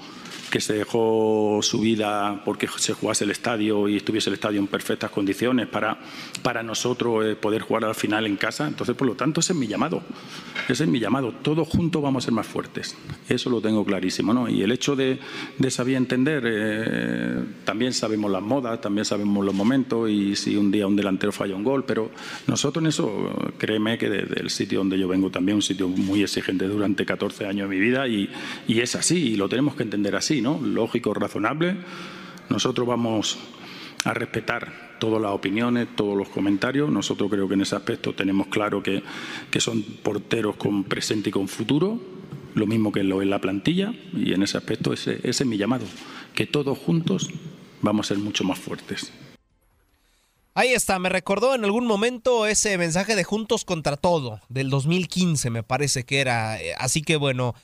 [0.51, 4.67] que se dejó su vida porque se jugase el estadio y estuviese el estadio en
[4.67, 5.99] perfectas condiciones para,
[6.43, 8.67] para nosotros eh, poder jugar al final en casa.
[8.67, 10.03] Entonces, por lo tanto, ese es mi llamado.
[10.69, 11.33] Ese es mi llamado.
[11.33, 12.97] Todos juntos vamos a ser más fuertes.
[13.29, 14.33] Eso lo tengo clarísimo.
[14.33, 14.49] ¿no?
[14.49, 15.19] Y el hecho de,
[15.59, 20.71] de saber entender, eh, también sabemos las modas, también sabemos los momentos y si un
[20.71, 22.11] día un delantero falla un gol, pero
[22.47, 26.23] nosotros en eso, créeme que desde el sitio donde yo vengo también, un sitio muy
[26.23, 28.29] exigente durante 14 años de mi vida y,
[28.67, 30.36] y es así y lo tenemos que entender así.
[30.41, 30.61] ¿No?
[30.61, 31.77] Lógico, razonable.
[32.49, 33.39] Nosotros vamos
[34.05, 36.91] a respetar todas las opiniones, todos los comentarios.
[36.91, 39.03] Nosotros creo que en ese aspecto tenemos claro que,
[39.51, 42.01] que son porteros con presente y con futuro,
[42.55, 45.57] lo mismo que lo en la plantilla, y en ese aspecto ese, ese es mi
[45.57, 45.85] llamado,
[46.35, 47.29] que todos juntos
[47.83, 49.13] vamos a ser mucho más fuertes.
[50.55, 55.51] Ahí está, me recordó en algún momento ese mensaje de Juntos contra Todo, del 2015
[55.51, 56.59] me parece que era.
[56.59, 57.55] Eh, Así que bueno,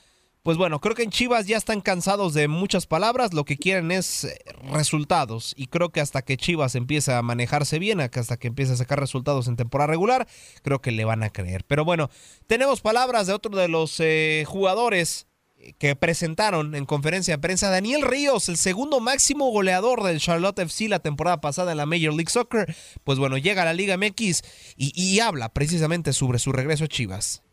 [0.43, 3.91] pues bueno, creo que en Chivas ya están cansados de muchas palabras, lo que quieren
[3.91, 4.37] es eh,
[4.73, 8.75] resultados y creo que hasta que Chivas empiece a manejarse bien, hasta que empiece a
[8.75, 10.27] sacar resultados en temporada regular,
[10.61, 11.63] creo que le van a creer.
[11.65, 12.09] Pero bueno,
[12.45, 15.27] tenemos palabras de otro de los eh, jugadores
[15.77, 20.89] que presentaron en conferencia de prensa Daniel Ríos, el segundo máximo goleador del Charlotte FC
[20.89, 22.75] la temporada pasada en la Major League Soccer,
[23.05, 24.41] pues bueno, llega a la Liga MX
[24.75, 27.43] y, y habla precisamente sobre su regreso a Chivas.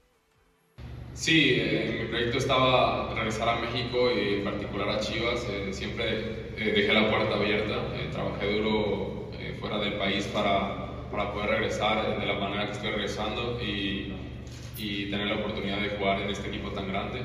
[1.15, 5.47] Sí, eh, mi proyecto estaba regresar a México y en particular a Chivas.
[5.51, 6.07] Eh, siempre
[6.57, 11.51] eh, dejé la puerta abierta, eh, trabajé duro eh, fuera del país para, para poder
[11.51, 14.15] regresar de la manera que estoy regresando y,
[14.79, 17.21] y tener la oportunidad de jugar en este equipo tan grande.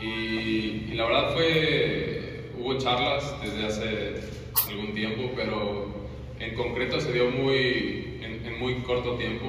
[0.00, 4.14] Y, y la verdad fue, hubo charlas desde hace
[4.70, 6.08] algún tiempo, pero
[6.38, 9.44] en concreto se dio muy, en, en muy corto tiempo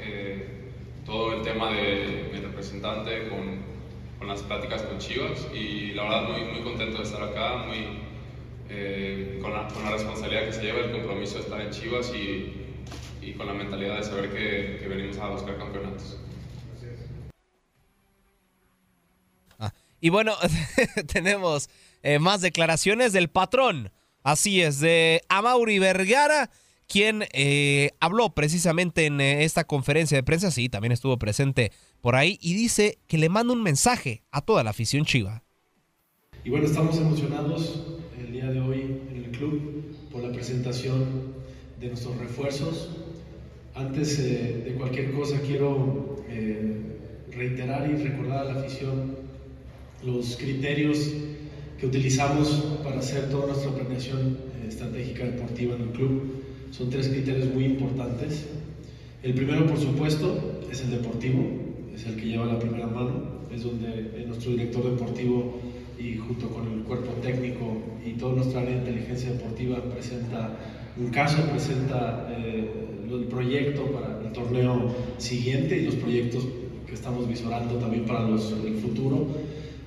[0.00, 0.46] eh,
[1.04, 3.62] todo el tema de mi representante con,
[4.18, 8.00] con, las pláticas con Chivas y la verdad muy, muy contento de estar acá, muy,
[8.68, 12.12] eh, con, la, con, la, responsabilidad que se lleva, el compromiso de estar en Chivas
[12.14, 12.76] y,
[13.22, 16.18] y con la mentalidad de saber que, que venimos a buscar campeonatos.
[19.98, 20.36] Y bueno,
[21.12, 21.70] tenemos
[22.02, 23.90] eh, más declaraciones del patrón.
[24.22, 26.50] Así es, de Amauri Vergara,
[26.88, 30.50] quien eh, habló precisamente en eh, esta conferencia de prensa.
[30.50, 34.62] Sí, también estuvo presente por ahí y dice que le manda un mensaje a toda
[34.64, 35.42] la afición chiva.
[36.44, 37.82] Y bueno, estamos emocionados
[38.18, 38.80] el día de hoy
[39.10, 41.34] en el club por la presentación
[41.80, 42.90] de nuestros refuerzos.
[43.74, 46.16] Antes eh, de cualquier cosa, quiero
[47.30, 49.16] reiterar y recordar a la afición
[50.02, 51.12] los criterios
[51.78, 56.44] que utilizamos para hacer toda nuestra planeación eh, estratégica deportiva en el club.
[56.70, 58.46] Son tres criterios muy importantes.
[59.22, 61.44] El primero, por supuesto, es el deportivo,
[61.94, 65.60] es el que lleva la primera mano, es donde eh, nuestro director deportivo
[65.98, 70.56] y junto con el cuerpo técnico y toda nuestra área de inteligencia deportiva presenta
[70.98, 72.70] un caso, presenta eh,
[73.10, 76.46] el proyecto para el torneo siguiente y los proyectos
[76.86, 79.26] que estamos visorando también para los, el futuro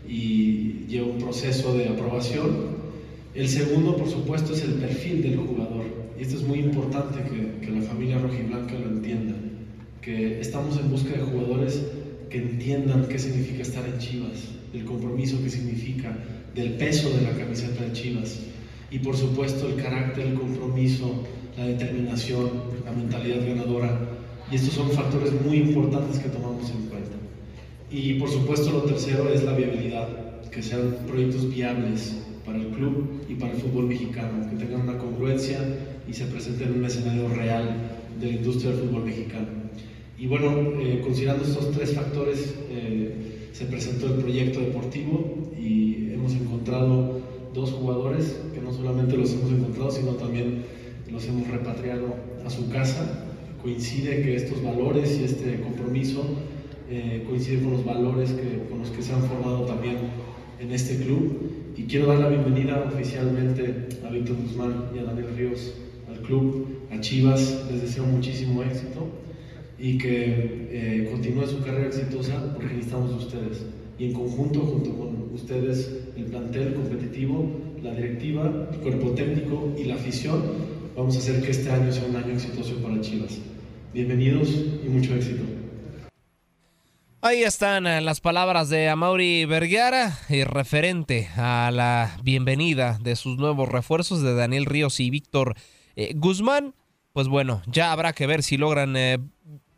[0.07, 2.79] y lleva un proceso de aprobación.
[3.35, 5.78] El segundo, por supuesto, es el perfil del jugador.
[6.19, 9.35] Y esto es muy importante que, que la familia rojiblanca lo entienda,
[10.01, 11.81] que estamos en busca de jugadores
[12.29, 16.13] que entiendan qué significa estar en Chivas, el compromiso que significa,
[16.53, 18.37] del peso de la camiseta de Chivas.
[18.91, 21.23] Y por supuesto el carácter, el compromiso,
[21.57, 22.49] la determinación,
[22.83, 23.97] la mentalidad ganadora.
[24.51, 27.15] Y estos son factores muy importantes que tomamos en cuenta.
[27.89, 32.15] Y por supuesto lo tercero es la viabilidad, que sean proyectos viables
[32.45, 35.59] para el club y para el fútbol mexicano, que tengan una congruencia
[36.09, 37.69] y se presenten en un escenario real
[38.19, 39.47] de la industria del fútbol mexicano.
[40.17, 46.33] Y bueno, eh, considerando estos tres factores, eh, se presentó el proyecto deportivo y hemos
[46.33, 47.21] encontrado
[47.53, 50.63] dos jugadores que no solamente los hemos encontrado, sino también
[51.11, 52.15] los hemos repatriado
[52.45, 53.25] a su casa.
[53.61, 56.23] Coincide que estos valores y este compromiso
[56.89, 59.97] eh, coincide con los valores que, con los que se han formado también
[60.59, 65.27] en este club y quiero dar la bienvenida oficialmente a Víctor Guzmán y a Daniel
[65.35, 65.73] Ríos
[66.29, 69.09] club, a Chivas, les deseo muchísimo éxito
[69.79, 73.65] y que eh, continúe su carrera exitosa porque necesitamos de ustedes.
[73.97, 77.49] Y en conjunto, junto con ustedes, el plantel competitivo,
[77.81, 80.43] la directiva, el cuerpo técnico y la afición,
[80.95, 83.39] vamos a hacer que este año sea un año exitoso para Chivas.
[83.93, 84.49] Bienvenidos
[84.85, 85.43] y mucho éxito.
[87.21, 93.37] Ahí están eh, las palabras de Amaury Vergara y referente a la bienvenida de sus
[93.37, 95.55] nuevos refuerzos de Daniel Ríos y Víctor
[95.99, 96.75] eh, Guzmán.
[97.13, 99.17] Pues bueno, ya habrá que ver si logran eh,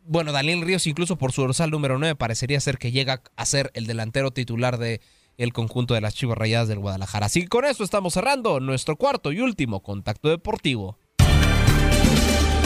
[0.04, 3.70] bueno, Daniel Ríos incluso por su dorsal número 9 parecería ser que llega a ser
[3.74, 5.00] el delantero titular de
[5.38, 7.26] el conjunto de las Chivas Rayadas del Guadalajara.
[7.26, 10.98] Así que con eso estamos cerrando nuestro cuarto y último contacto deportivo.